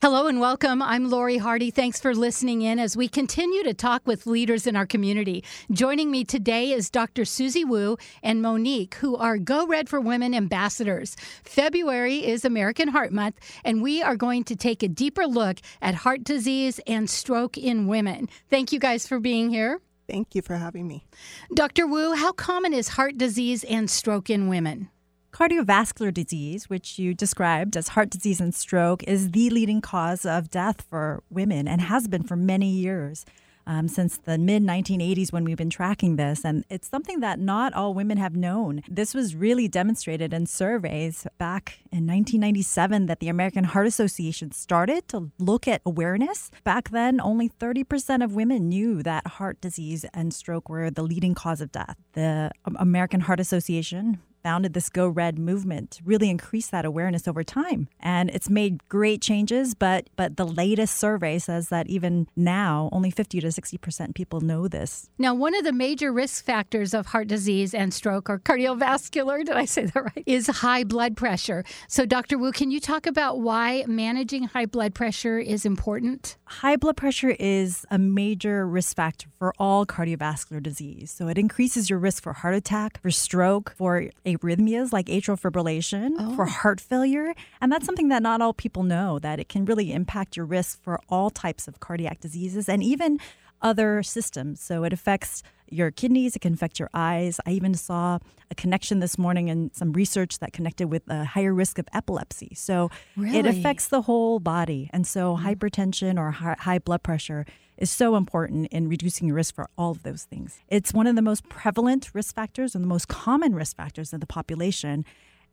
Hello 0.00 0.28
and 0.28 0.38
welcome. 0.38 0.80
I'm 0.80 1.10
Laurie 1.10 1.40
Hardie. 1.40 1.74
Thanks 1.74 1.98
for 1.98 2.14
listening 2.14 2.62
in 2.62 2.78
as 2.78 2.96
we 2.96 3.08
continue 3.08 3.64
to 3.64 3.74
talk 3.74 4.06
with 4.06 4.28
leaders 4.28 4.64
in 4.64 4.76
our 4.76 4.86
community. 4.86 5.42
Joining 5.72 6.08
me 6.08 6.22
today 6.22 6.70
is 6.70 6.88
Dr. 6.88 7.24
Susie 7.24 7.64
Wu 7.64 7.98
and 8.22 8.40
Monique, 8.40 8.94
who 8.94 9.16
are 9.16 9.38
Go 9.38 9.66
Red 9.66 9.88
for 9.88 10.00
Women 10.00 10.36
ambassadors. 10.36 11.16
February 11.42 12.24
is 12.24 12.44
American 12.44 12.86
Heart 12.86 13.12
Month, 13.12 13.40
and 13.64 13.82
we 13.82 14.00
are 14.00 14.14
going 14.14 14.44
to 14.44 14.54
take 14.54 14.84
a 14.84 14.88
deeper 14.88 15.26
look 15.26 15.56
at 15.82 15.96
heart 15.96 16.22
disease 16.22 16.78
and 16.86 17.10
stroke 17.10 17.58
in 17.58 17.88
women. 17.88 18.28
Thank 18.48 18.70
you 18.70 18.78
guys 18.78 19.04
for 19.04 19.18
being 19.18 19.50
here. 19.50 19.80
Thank 20.06 20.36
you 20.36 20.42
for 20.42 20.54
having 20.54 20.86
me. 20.86 21.08
Dr. 21.54 21.88
Wu, 21.88 22.14
how 22.14 22.30
common 22.30 22.72
is 22.72 22.90
heart 22.90 23.18
disease 23.18 23.64
and 23.64 23.90
stroke 23.90 24.30
in 24.30 24.46
women? 24.46 24.90
Cardiovascular 25.32 26.12
disease, 26.12 26.70
which 26.70 26.98
you 26.98 27.14
described 27.14 27.76
as 27.76 27.88
heart 27.88 28.10
disease 28.10 28.40
and 28.40 28.54
stroke, 28.54 29.02
is 29.04 29.32
the 29.32 29.50
leading 29.50 29.80
cause 29.80 30.24
of 30.24 30.50
death 30.50 30.82
for 30.88 31.22
women 31.30 31.68
and 31.68 31.82
has 31.82 32.08
been 32.08 32.22
for 32.22 32.36
many 32.36 32.70
years. 32.70 33.24
Um, 33.66 33.86
since 33.86 34.16
the 34.16 34.38
mid 34.38 34.62
1980s 34.62 35.30
when 35.30 35.44
we've 35.44 35.58
been 35.58 35.68
tracking 35.68 36.16
this. 36.16 36.42
And 36.42 36.64
it's 36.70 36.88
something 36.88 37.20
that 37.20 37.38
not 37.38 37.74
all 37.74 37.92
women 37.92 38.16
have 38.16 38.34
known. 38.34 38.82
This 38.88 39.12
was 39.12 39.34
really 39.34 39.68
demonstrated 39.68 40.32
in 40.32 40.46
surveys 40.46 41.26
back 41.36 41.80
in 41.92 42.06
1997 42.06 43.04
that 43.04 43.20
the 43.20 43.28
American 43.28 43.64
Heart 43.64 43.86
Association 43.88 44.52
started 44.52 45.06
to 45.08 45.32
look 45.38 45.68
at 45.68 45.82
awareness. 45.84 46.50
Back 46.64 46.88
then, 46.92 47.20
only 47.20 47.50
30% 47.50 48.24
of 48.24 48.32
women 48.32 48.70
knew 48.70 49.02
that 49.02 49.26
heart 49.26 49.60
disease 49.60 50.06
and 50.14 50.32
stroke 50.32 50.70
were 50.70 50.90
the 50.90 51.02
leading 51.02 51.34
cause 51.34 51.60
of 51.60 51.70
death. 51.70 51.98
The 52.14 52.50
American 52.64 53.20
Heart 53.20 53.40
Association 53.40 54.22
founded 54.42 54.72
this 54.72 54.88
Go 54.88 55.08
Red 55.08 55.38
movement 55.38 55.90
to 55.92 56.02
really 56.04 56.30
increase 56.30 56.68
that 56.68 56.84
awareness 56.84 57.28
over 57.28 57.44
time. 57.44 57.88
And 58.00 58.30
it's 58.30 58.48
made 58.48 58.88
great 58.88 59.20
changes, 59.20 59.74
but 59.74 60.08
but 60.16 60.36
the 60.36 60.46
latest 60.46 60.96
survey 60.96 61.38
says 61.38 61.68
that 61.68 61.86
even 61.88 62.28
now 62.36 62.88
only 62.92 63.10
50 63.10 63.40
to 63.40 63.48
60% 63.48 64.14
people 64.14 64.40
know 64.40 64.68
this. 64.68 65.10
Now, 65.18 65.34
one 65.34 65.54
of 65.54 65.64
the 65.64 65.72
major 65.72 66.12
risk 66.12 66.44
factors 66.44 66.94
of 66.94 67.06
heart 67.06 67.28
disease 67.28 67.74
and 67.74 67.92
stroke 67.92 68.30
or 68.30 68.38
cardiovascular, 68.38 69.44
did 69.44 69.56
I 69.56 69.66
say 69.66 69.86
that 69.86 70.00
right? 70.02 70.24
Is 70.26 70.46
high 70.46 70.84
blood 70.84 71.16
pressure. 71.16 71.64
So 71.88 72.06
Dr. 72.06 72.38
Wu, 72.38 72.52
can 72.52 72.70
you 72.70 72.80
talk 72.80 73.06
about 73.06 73.40
why 73.40 73.84
managing 73.86 74.44
high 74.44 74.66
blood 74.66 74.94
pressure 74.94 75.38
is 75.38 75.66
important? 75.66 76.37
High 76.48 76.76
blood 76.76 76.96
pressure 76.96 77.36
is 77.38 77.84
a 77.90 77.98
major 77.98 78.66
risk 78.66 78.96
factor 78.96 79.28
for 79.38 79.52
all 79.58 79.84
cardiovascular 79.84 80.62
disease. 80.62 81.10
So 81.10 81.28
it 81.28 81.36
increases 81.36 81.90
your 81.90 81.98
risk 81.98 82.22
for 82.22 82.32
heart 82.32 82.54
attack, 82.54 83.00
for 83.02 83.10
stroke, 83.10 83.74
for 83.76 84.06
arrhythmias 84.24 84.90
like 84.90 85.06
atrial 85.06 85.38
fibrillation, 85.38 86.14
oh. 86.18 86.34
for 86.34 86.46
heart 86.46 86.80
failure. 86.80 87.34
And 87.60 87.70
that's 87.70 87.84
something 87.84 88.08
that 88.08 88.22
not 88.22 88.40
all 88.40 88.54
people 88.54 88.82
know 88.82 89.18
that 89.18 89.38
it 89.38 89.50
can 89.50 89.66
really 89.66 89.92
impact 89.92 90.38
your 90.38 90.46
risk 90.46 90.82
for 90.82 90.98
all 91.10 91.28
types 91.28 91.68
of 91.68 91.80
cardiac 91.80 92.20
diseases 92.20 92.66
and 92.66 92.82
even 92.82 93.18
other 93.60 94.02
systems. 94.02 94.60
So 94.60 94.84
it 94.84 94.92
affects 94.94 95.42
your 95.70 95.90
kidneys, 95.90 96.36
it 96.36 96.40
can 96.40 96.54
affect 96.54 96.78
your 96.78 96.90
eyes. 96.94 97.40
I 97.46 97.50
even 97.52 97.74
saw 97.74 98.18
a 98.50 98.54
connection 98.54 99.00
this 99.00 99.18
morning 99.18 99.48
in 99.48 99.70
some 99.74 99.92
research 99.92 100.38
that 100.38 100.52
connected 100.52 100.88
with 100.88 101.02
a 101.08 101.24
higher 101.24 101.54
risk 101.54 101.78
of 101.78 101.86
epilepsy. 101.92 102.52
So 102.54 102.90
really? 103.16 103.38
it 103.38 103.46
affects 103.46 103.88
the 103.88 104.02
whole 104.02 104.40
body. 104.40 104.90
And 104.92 105.06
so 105.06 105.36
mm-hmm. 105.36 105.46
hypertension 105.46 106.18
or 106.18 106.30
high 106.30 106.78
blood 106.78 107.02
pressure 107.02 107.44
is 107.76 107.90
so 107.90 108.16
important 108.16 108.66
in 108.72 108.88
reducing 108.88 109.28
your 109.28 109.36
risk 109.36 109.54
for 109.54 109.68
all 109.78 109.92
of 109.92 110.02
those 110.02 110.24
things. 110.24 110.58
It's 110.68 110.92
one 110.92 111.06
of 111.06 111.16
the 111.16 111.22
most 111.22 111.48
prevalent 111.48 112.10
risk 112.12 112.34
factors 112.34 112.74
and 112.74 112.82
the 112.82 112.88
most 112.88 113.08
common 113.08 113.54
risk 113.54 113.76
factors 113.76 114.12
in 114.12 114.20
the 114.20 114.26
population. 114.26 115.04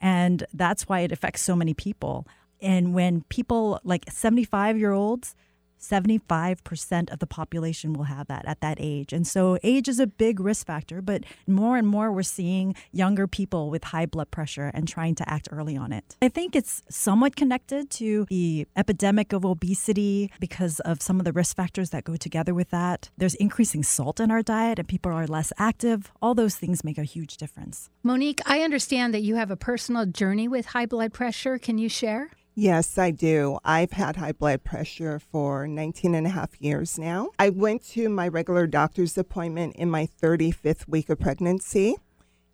And 0.01 0.45
that's 0.53 0.89
why 0.89 1.01
it 1.01 1.11
affects 1.11 1.41
so 1.41 1.55
many 1.55 1.73
people. 1.73 2.27
And 2.61 2.93
when 2.93 3.21
people 3.29 3.79
like 3.83 4.05
75 4.09 4.77
year 4.77 4.91
olds, 4.91 5.35
75% 5.79 7.11
of 7.11 7.19
the 7.19 7.27
population 7.27 7.93
will 7.93 8.05
have 8.05 8.27
that 8.27 8.45
at 8.45 8.61
that 8.61 8.77
age. 8.79 9.13
And 9.13 9.27
so 9.27 9.57
age 9.63 9.87
is 9.87 9.99
a 9.99 10.07
big 10.07 10.39
risk 10.39 10.65
factor, 10.65 11.01
but 11.01 11.23
more 11.47 11.77
and 11.77 11.87
more 11.87 12.11
we're 12.11 12.23
seeing 12.23 12.75
younger 12.91 13.27
people 13.27 13.69
with 13.69 13.85
high 13.85 14.05
blood 14.05 14.31
pressure 14.31 14.71
and 14.73 14.87
trying 14.87 15.15
to 15.15 15.29
act 15.29 15.47
early 15.51 15.77
on 15.77 15.91
it. 15.91 16.15
I 16.21 16.29
think 16.29 16.55
it's 16.55 16.81
somewhat 16.89 17.35
connected 17.35 17.89
to 17.91 18.25
the 18.29 18.67
epidemic 18.75 19.33
of 19.33 19.45
obesity 19.45 20.31
because 20.39 20.79
of 20.81 21.01
some 21.01 21.19
of 21.19 21.25
the 21.25 21.33
risk 21.33 21.55
factors 21.55 21.91
that 21.91 22.03
go 22.03 22.15
together 22.15 22.53
with 22.53 22.69
that. 22.69 23.09
There's 23.17 23.35
increasing 23.35 23.83
salt 23.83 24.19
in 24.19 24.31
our 24.31 24.41
diet 24.41 24.79
and 24.79 24.87
people 24.87 25.11
are 25.11 25.27
less 25.27 25.51
active. 25.57 26.11
All 26.21 26.33
those 26.33 26.55
things 26.55 26.83
make 26.83 26.97
a 26.97 27.03
huge 27.03 27.37
difference. 27.37 27.89
Monique, 28.03 28.41
I 28.45 28.61
understand 28.61 29.13
that 29.13 29.21
you 29.21 29.35
have 29.35 29.51
a 29.51 29.55
personal 29.55 30.05
journey 30.05 30.47
with 30.47 30.67
high 30.67 30.85
blood 30.85 31.13
pressure. 31.13 31.57
Can 31.57 31.77
you 31.77 31.89
share? 31.89 32.31
Yes, 32.57 32.97
I 32.97 33.11
do. 33.11 33.59
I've 33.65 33.91
had 33.91 34.15
high 34.15 34.31
blood 34.31 34.63
pressure 34.63 35.19
for 35.19 35.67
19 35.67 36.15
and 36.15 36.25
a 36.25 36.29
half 36.29 36.61
years 36.61 36.97
now. 36.97 37.31
I 37.37 37.49
went 37.49 37.83
to 37.89 38.07
my 38.07 38.29
regular 38.29 38.65
doctor's 38.65 39.17
appointment 39.17 39.75
in 39.75 39.89
my 39.89 40.07
35th 40.21 40.87
week 40.87 41.09
of 41.09 41.19
pregnancy. 41.19 41.97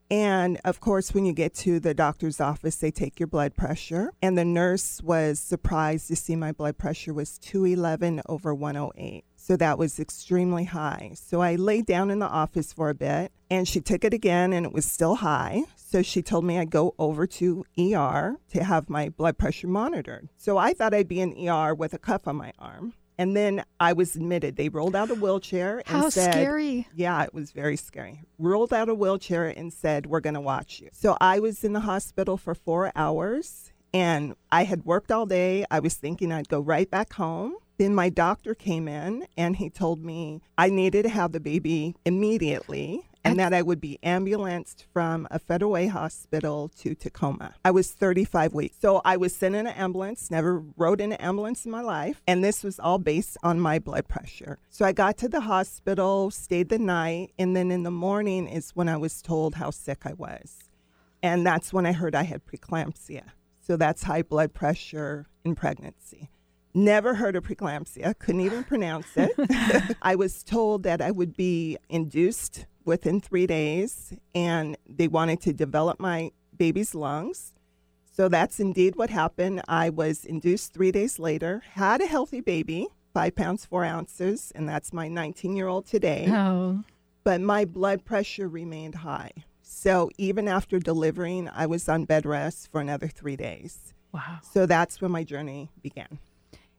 And 0.09 0.59
of 0.66 0.79
course, 0.79 1.13
when 1.13 1.25
you 1.25 1.34
get 1.34 1.53
to 1.56 1.79
the 1.79 1.94
doctor's 1.94 2.41
office, 2.41 2.78
they 2.78 2.90
take 2.90 3.19
your 3.19 3.28
blood 3.28 3.56
pressure. 3.56 4.11
And 4.23 4.35
the 4.35 4.44
nurse 4.44 5.03
was 5.03 5.40
surprised 5.40 6.07
to 6.07 6.16
see 6.16 6.35
my 6.35 6.51
blood 6.51 6.79
pressure 6.79 7.13
was 7.13 7.38
211 7.38 8.22
over 8.28 8.56
108. 8.56 9.23
So 9.41 9.57
that 9.57 9.79
was 9.79 10.00
extremely 10.00 10.66
high. 10.66 11.13
So 11.16 11.41
I 11.41 11.56
laid 11.56 11.88
down 11.88 12.12
in 12.12 12.19
the 12.19 12.28
office 12.28 12.72
for 12.72 12.90
a 12.90 12.94
bit 12.94 13.31
and 13.50 13.68
she 13.68 13.81
took 13.81 14.03
it 14.03 14.13
again 14.13 14.53
and 14.53 14.68
it 14.68 14.72
was 14.72 14.85
still 14.85 15.16
high. 15.16 15.63
So 15.75 16.03
she 16.03 16.22
told 16.22 16.46
me 16.46 16.59
I'd 16.59 16.69
go 16.69 16.94
over 17.00 17.25
to 17.25 17.66
ER 17.78 18.38
to 18.52 18.63
have 18.63 18.88
my 18.88 19.09
blood 19.09 19.40
pressure 19.40 19.68
monitored. 19.68 20.29
So 20.38 20.59
I 20.59 20.74
thought 20.74 20.94
I'd 20.94 21.07
be 21.07 21.19
in 21.19 21.50
ER 21.50 21.74
with 21.74 21.96
a 21.96 21.97
cuff 21.97 22.28
on 22.28 22.35
my 22.35 22.53
arm. 22.59 22.94
And 23.18 23.35
then 23.35 23.63
I 23.79 23.94
was 23.94 24.16
admitted. 24.16 24.57
They 24.57 24.69
rolled 24.69 24.96
out 24.96 25.09
a 25.09 25.16
wheelchair 25.16 25.79
and 25.79 25.88
How 25.88 26.09
said, 26.09 26.34
scary. 26.34 26.88
Yeah, 26.96 27.23
it 27.23 27.34
was 27.34 27.52
very 27.52 27.78
scary. 27.78 28.22
Rolled 28.38 28.72
out 28.72 28.90
a 28.90 28.96
wheelchair 28.96 29.47
and 29.47 29.73
said, 29.73 30.06
We're 30.06 30.22
going 30.22 30.35
to 30.35 30.40
watch 30.41 30.79
you. 30.79 30.90
So 30.94 31.18
I 31.19 31.40
was 31.40 31.63
in 31.63 31.73
the 31.73 31.81
hospital 31.81 32.38
for 32.38 32.56
four 32.56 32.91
hours 32.96 33.72
and 33.94 34.35
I 34.52 34.63
had 34.63 34.85
worked 34.85 35.12
all 35.12 35.25
day. 35.25 35.66
I 35.69 35.79
was 35.79 35.96
thinking 35.96 36.31
I'd 36.31 36.47
go 36.47 36.59
right 36.59 36.90
back 36.90 37.13
home. 37.13 37.56
Then 37.81 37.96
my 37.96 38.09
doctor 38.09 38.53
came 38.53 38.88
in 38.88 39.25
and 39.36 39.56
he 39.56 39.72
told 39.72 40.06
me 40.06 40.44
I 40.56 40.69
needed 40.69 41.02
to 41.02 41.09
have 41.09 41.31
the 41.31 41.40
baby 41.40 41.96
immediately 42.06 43.09
and 43.24 43.40
that 43.40 43.56
I 43.56 43.64
would 43.64 43.81
be 43.81 43.97
ambulanced 44.03 44.86
from 44.94 45.28
a 45.31 45.40
Federal 45.40 45.72
Way 45.72 45.88
hospital 45.88 46.70
to 46.78 46.94
Tacoma. 46.94 47.56
I 47.66 47.72
was 47.72 47.90
35 47.90 48.53
weeks. 48.53 48.78
So 48.80 49.02
I 49.03 49.18
was 49.18 49.36
sent 49.36 49.56
in 49.56 49.66
an 49.66 49.74
ambulance, 49.74 50.30
never 50.30 50.64
rode 50.78 51.02
in 51.02 51.14
an 51.14 51.18
ambulance 51.20 51.66
in 51.66 51.72
my 51.72 51.81
life. 51.81 52.22
And 52.28 52.44
this 52.44 52.64
was 52.64 52.80
all 52.80 53.00
based 53.00 53.36
on 53.41 53.59
my 53.59 53.80
blood 53.80 54.08
pressure. 54.08 54.59
So 54.70 54.86
I 54.86 54.91
got 54.91 55.18
to 55.18 55.28
the 55.28 55.41
hospital, 55.41 56.30
stayed 56.30 56.70
the 56.70 56.78
night, 56.78 57.34
and 57.40 57.56
then 57.56 57.72
in 57.72 57.81
the 57.81 57.90
morning 57.90 58.47
is 58.47 58.75
when 58.75 58.90
I 58.90 58.97
was 58.97 59.24
told 59.24 59.56
how 59.56 59.72
sick 59.72 60.06
I 60.06 60.14
was. 60.14 60.70
And 61.24 61.44
that's 61.44 61.74
when 61.74 61.88
I 61.88 61.94
heard 61.94 62.14
I 62.14 62.24
had 62.25 62.46
preeclampsia. 62.46 63.24
So 63.59 63.75
that's 63.75 64.03
high 64.03 64.22
blood 64.22 64.53
pressure 64.53 65.25
in 65.44 65.56
pregnancy. 65.56 66.30
Never 66.74 67.16
heard 67.16 67.36
of 67.36 67.44
preeclampsia, 67.44 68.18
couldn't 68.20 68.42
even 68.42 68.64
pronounce 68.64 69.08
it. 69.16 69.32
I 70.02 70.16
was 70.16 70.44
told 70.44 70.84
that 70.84 71.02
I 71.02 71.12
would 71.12 71.36
be 71.36 71.78
induced 71.90 72.66
within 72.86 73.20
three 73.20 73.48
days, 73.48 74.14
and 74.34 74.78
they 74.88 75.08
wanted 75.08 75.42
to 75.42 75.54
develop 75.54 76.00
my 76.00 76.32
baby's 76.58 76.96
lungs. 76.96 77.54
So 78.14 78.28
that's 78.28 78.59
indeed 78.59 78.96
what 78.96 79.09
happened. 79.09 79.62
I 79.68 79.90
was 79.90 80.26
induced 80.26 80.74
three 80.74 80.92
days 80.92 81.20
later, 81.20 81.64
had 81.74 82.02
a 82.02 82.06
healthy 82.06 82.42
baby, 82.42 82.88
five 83.14 83.36
pounds, 83.36 83.66
four 83.66 83.84
ounces, 83.84 84.52
and 84.56 84.68
that's 84.68 84.94
my 84.94 85.08
19 85.08 85.56
year 85.56 85.68
old 85.68 85.86
today. 85.86 86.28
Oh. 86.30 86.84
But 87.24 87.42
my 87.42 87.66
blood 87.66 88.03
pressure 88.03 88.48
remained 88.48 88.96
high. 88.96 89.32
So 89.62 90.09
even 90.18 90.48
after 90.48 90.80
delivering, 90.80 91.50
I 91.50 91.66
was 91.66 91.88
on 91.88 92.06
bed 92.06 92.26
rest 92.26 92.72
for 92.72 92.82
another 92.82 93.08
three 93.08 93.36
days. 93.36 93.94
Wow. 94.12 94.40
So 94.42 94.66
that's 94.66 95.02
when 95.02 95.12
my 95.12 95.24
journey 95.24 95.70
began. 95.82 96.20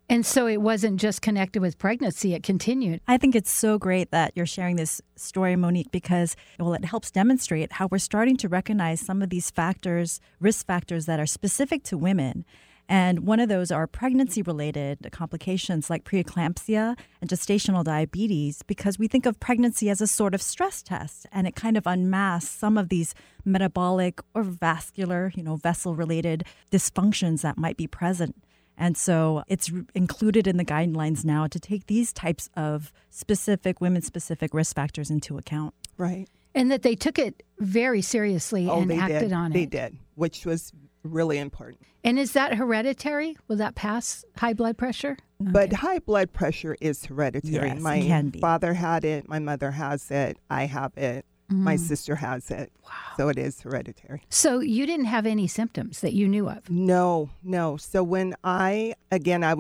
And 0.09 0.27
so 0.27 0.47
it 0.47 0.61
wasn't 0.61 1.01
just 1.01 1.23
connected 1.23 1.62
with 1.62 1.79
pregnancy, 1.79 2.35
it 2.35 2.43
continued. 2.43 3.00
I 3.09 3.17
think 3.17 3.35
it's 3.35 3.50
so 3.50 3.79
great 3.79 4.11
that 4.11 4.32
you're 4.35 4.44
sharing 4.44 4.76
this 4.76 5.00
story, 5.17 5.56
Monique, 5.56 5.91
because, 5.91 6.37
well, 6.59 6.75
it 6.75 6.85
helps 6.85 7.11
demonstrate 7.11 7.73
how 7.73 7.88
we're 7.91 7.99
starting 7.99 8.37
to 8.38 8.49
recognize 8.49 9.00
some 9.00 9.23
of 9.23 9.31
these 9.31 9.50
factors, 9.50 10.21
risk 10.38 10.67
factors 10.67 11.06
that 11.06 11.19
are 11.19 11.26
specific 11.26 11.82
to 11.85 11.97
women. 11.97 12.44
And 12.88 13.21
one 13.21 13.41
of 13.41 13.49
those 13.49 13.71
are 13.71 13.87
pregnancy 13.87 14.43
related 14.43 15.09
complications 15.12 15.88
like 15.88 16.05
preeclampsia 16.05 16.99
and 17.23 17.31
gestational 17.31 17.82
diabetes, 17.82 18.62
because 18.62 18.99
we 18.99 19.09
think 19.09 19.25
of 19.25 19.41
pregnancy 19.41 19.88
as 19.88 20.03
a 20.03 20.06
sort 20.06 20.35
of 20.35 20.43
stress 20.43 20.82
test 20.82 21.25
and 21.32 21.47
it 21.47 21.55
kind 21.55 21.79
of 21.79 21.87
unmasks 21.87 22.50
some 22.50 22.76
of 22.76 22.91
these 22.91 23.15
metabolic 23.47 24.21
or 24.35 24.43
vascular, 24.43 25.32
you 25.35 25.43
know, 25.43 25.56
vessel 25.56 25.94
related 25.94 26.44
dysfunctions 26.71 27.41
that 27.41 27.56
might 27.56 27.79
be 27.79 27.87
present. 27.87 28.35
And 28.77 28.97
so 28.97 29.45
it's 29.49 29.71
included 29.95 30.47
in 30.47 30.57
the 30.57 30.65
guidelines 30.65 31.25
now 31.25 31.47
to 31.47 31.61
take 31.61 31.87
these 31.87 32.13
types 32.13 32.49
of 32.57 32.93
specific, 33.11 33.81
women 33.81 34.03
specific 34.03 34.55
risk 34.55 34.75
factors 34.75 35.11
into 35.11 35.39
account. 35.39 35.75
Right. 35.99 36.27
And 36.55 36.71
that 36.71 36.83
they 36.83 36.95
took 36.95 37.19
it 37.19 37.43
very 37.59 38.03
seriously 38.03 38.69
oh, 38.69 38.81
and 38.81 38.93
acted 38.93 39.21
did. 39.21 39.33
on 39.33 39.53
they 39.53 39.63
it. 39.63 39.71
They 39.71 39.79
did, 39.79 39.99
which 40.17 40.45
was 40.45 40.73
really 41.03 41.39
important. 41.39 41.81
And 42.05 42.19
is 42.19 42.33
that 42.33 42.55
hereditary? 42.55 43.37
Will 43.49 43.57
that 43.57 43.75
pass 43.75 44.25
high 44.37 44.53
blood 44.55 44.77
pressure? 44.77 45.17
But 45.39 45.69
Okay. 45.69 45.77
high 45.77 45.99
blood 46.01 46.33
pressure 46.33 46.77
is 46.81 47.05
hereditary. 47.07 47.69
Yes, 47.69 47.79
it 47.79 47.83
my 47.83 48.01
can 48.01 48.29
be. 48.31 48.41
father 48.41 48.75
had 48.75 49.05
it, 49.05 49.29
my 49.29 49.39
mother 49.39 49.71
has 49.73 50.11
it, 50.11 50.39
I 50.51 50.65
have 50.67 50.97
it, 50.97 51.25
my 51.52 51.76
Mm. 51.76 51.81
sister 51.81 52.16
has 52.16 52.50
it. 52.50 52.72
So 53.16 53.28
it 53.28 53.38
is 53.38 53.60
hereditary. 53.60 54.22
So 54.28 54.60
you 54.60 54.87
didn't 54.87 55.06
have 55.06 55.26
any 55.26 55.46
symptoms 55.46 56.00
that 56.00 56.12
you 56.14 56.26
knew 56.28 56.49
of. 56.49 56.69
No, 56.70 57.31
no. 57.43 57.76
So 57.76 58.02
when 58.02 58.34
I, 58.43 58.94
again, 59.10 59.44
I 59.44 59.54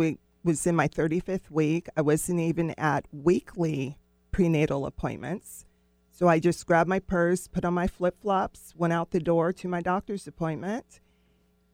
was 0.44 0.66
in 0.66 0.74
my 0.74 0.88
35th 0.88 1.50
week, 1.50 1.88
I 1.96 2.00
wasn't 2.02 2.40
even 2.40 2.70
at 2.78 3.06
weekly 3.12 3.98
prenatal 4.30 4.86
appointments. 4.86 5.66
So 6.10 6.28
I 6.28 6.38
just 6.38 6.66
grabbed 6.66 6.88
my 6.88 6.98
purse, 7.00 7.46
put 7.48 7.64
on 7.64 7.74
my 7.74 7.86
flip 7.86 8.16
flops, 8.20 8.74
went 8.76 8.92
out 8.92 9.10
the 9.10 9.20
door 9.20 9.52
to 9.54 9.68
my 9.68 9.80
doctor's 9.80 10.26
appointment. 10.26 11.00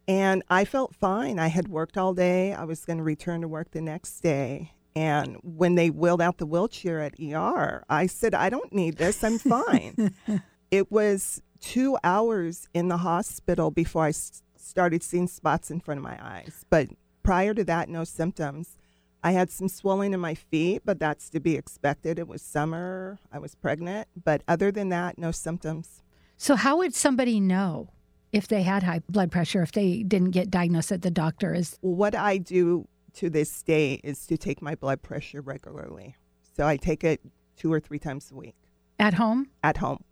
And 0.06 0.42
I 0.48 0.64
felt 0.64 0.94
fine. 0.94 1.38
I 1.38 1.48
had 1.48 1.68
worked 1.68 1.98
all 1.98 2.14
day. 2.14 2.54
I 2.54 2.64
was 2.64 2.84
going 2.86 2.96
to 2.96 3.02
return 3.04 3.42
to 3.42 3.48
work 3.48 3.72
the 3.72 3.82
next 3.82 4.20
day. 4.20 4.72
And 4.98 5.36
when 5.44 5.76
they 5.76 5.90
wheeled 5.90 6.20
out 6.20 6.38
the 6.38 6.46
wheelchair 6.46 7.00
at 7.00 7.14
ER, 7.20 7.84
I 7.88 8.06
said, 8.08 8.34
I 8.34 8.50
don't 8.50 8.72
need 8.72 8.96
this. 8.96 9.22
I'm 9.22 9.38
fine. 9.38 10.12
it 10.72 10.90
was 10.90 11.40
two 11.60 11.96
hours 12.02 12.68
in 12.74 12.88
the 12.88 12.96
hospital 12.96 13.70
before 13.70 14.06
I 14.06 14.08
s- 14.08 14.42
started 14.56 15.04
seeing 15.04 15.28
spots 15.28 15.70
in 15.70 15.78
front 15.78 15.98
of 15.98 16.04
my 16.04 16.18
eyes. 16.20 16.64
But 16.68 16.88
prior 17.22 17.54
to 17.54 17.62
that, 17.64 17.88
no 17.88 18.02
symptoms. 18.02 18.76
I 19.22 19.30
had 19.32 19.50
some 19.50 19.68
swelling 19.68 20.14
in 20.14 20.18
my 20.20 20.34
feet, 20.34 20.82
but 20.84 20.98
that's 20.98 21.30
to 21.30 21.38
be 21.38 21.54
expected. 21.54 22.18
It 22.18 22.26
was 22.26 22.42
summer. 22.42 23.20
I 23.30 23.38
was 23.38 23.54
pregnant. 23.54 24.08
But 24.24 24.42
other 24.48 24.72
than 24.72 24.88
that, 24.88 25.16
no 25.16 25.30
symptoms. 25.30 26.02
So 26.36 26.56
how 26.56 26.78
would 26.78 26.94
somebody 26.94 27.38
know 27.38 27.90
if 28.32 28.48
they 28.48 28.62
had 28.62 28.82
high 28.82 29.02
blood 29.08 29.30
pressure 29.30 29.62
if 29.62 29.70
they 29.70 30.02
didn't 30.02 30.32
get 30.32 30.50
diagnosed 30.50 30.90
at 30.90 31.02
the 31.02 31.10
doctor? 31.10 31.54
Is 31.54 31.78
What 31.82 32.16
I 32.16 32.38
do 32.38 32.88
to 33.18 33.28
this 33.28 33.62
day 33.64 34.00
is 34.04 34.26
to 34.26 34.36
take 34.36 34.62
my 34.62 34.76
blood 34.76 35.02
pressure 35.02 35.40
regularly. 35.40 36.14
So 36.56 36.66
I 36.66 36.76
take 36.76 37.02
it 37.02 37.20
two 37.56 37.72
or 37.72 37.80
three 37.80 37.98
times 37.98 38.30
a 38.30 38.36
week 38.36 38.54
at 38.98 39.14
home? 39.14 39.48
at 39.62 39.78
home. 39.78 40.04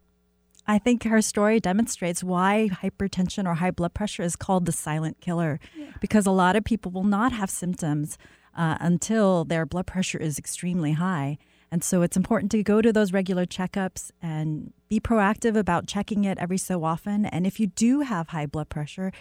I 0.66 0.78
think 0.78 1.04
her 1.04 1.22
story 1.22 1.60
demonstrates 1.60 2.24
why 2.24 2.68
hypertension 2.82 3.46
or 3.46 3.54
high 3.54 3.70
blood 3.70 3.94
pressure 3.94 4.24
is 4.24 4.34
called 4.34 4.66
the 4.66 4.72
silent 4.72 5.20
killer 5.20 5.60
because 6.00 6.26
a 6.26 6.32
lot 6.32 6.56
of 6.56 6.64
people 6.64 6.90
will 6.90 7.04
not 7.04 7.32
have 7.32 7.48
symptoms 7.48 8.18
uh, 8.56 8.76
until 8.80 9.44
their 9.44 9.64
blood 9.64 9.86
pressure 9.86 10.18
is 10.18 10.36
extremely 10.38 10.92
high. 10.92 11.38
And 11.70 11.84
so 11.84 12.02
it's 12.02 12.16
important 12.16 12.50
to 12.52 12.62
go 12.64 12.82
to 12.82 12.92
those 12.92 13.12
regular 13.12 13.46
checkups 13.46 14.10
and 14.20 14.72
be 14.88 14.98
proactive 14.98 15.56
about 15.56 15.86
checking 15.86 16.24
it 16.24 16.38
every 16.38 16.58
so 16.58 16.82
often. 16.82 17.26
And 17.26 17.46
if 17.46 17.60
you 17.60 17.68
do 17.68 18.00
have 18.00 18.28
high 18.28 18.46
blood 18.46 18.68
pressure, 18.68 19.12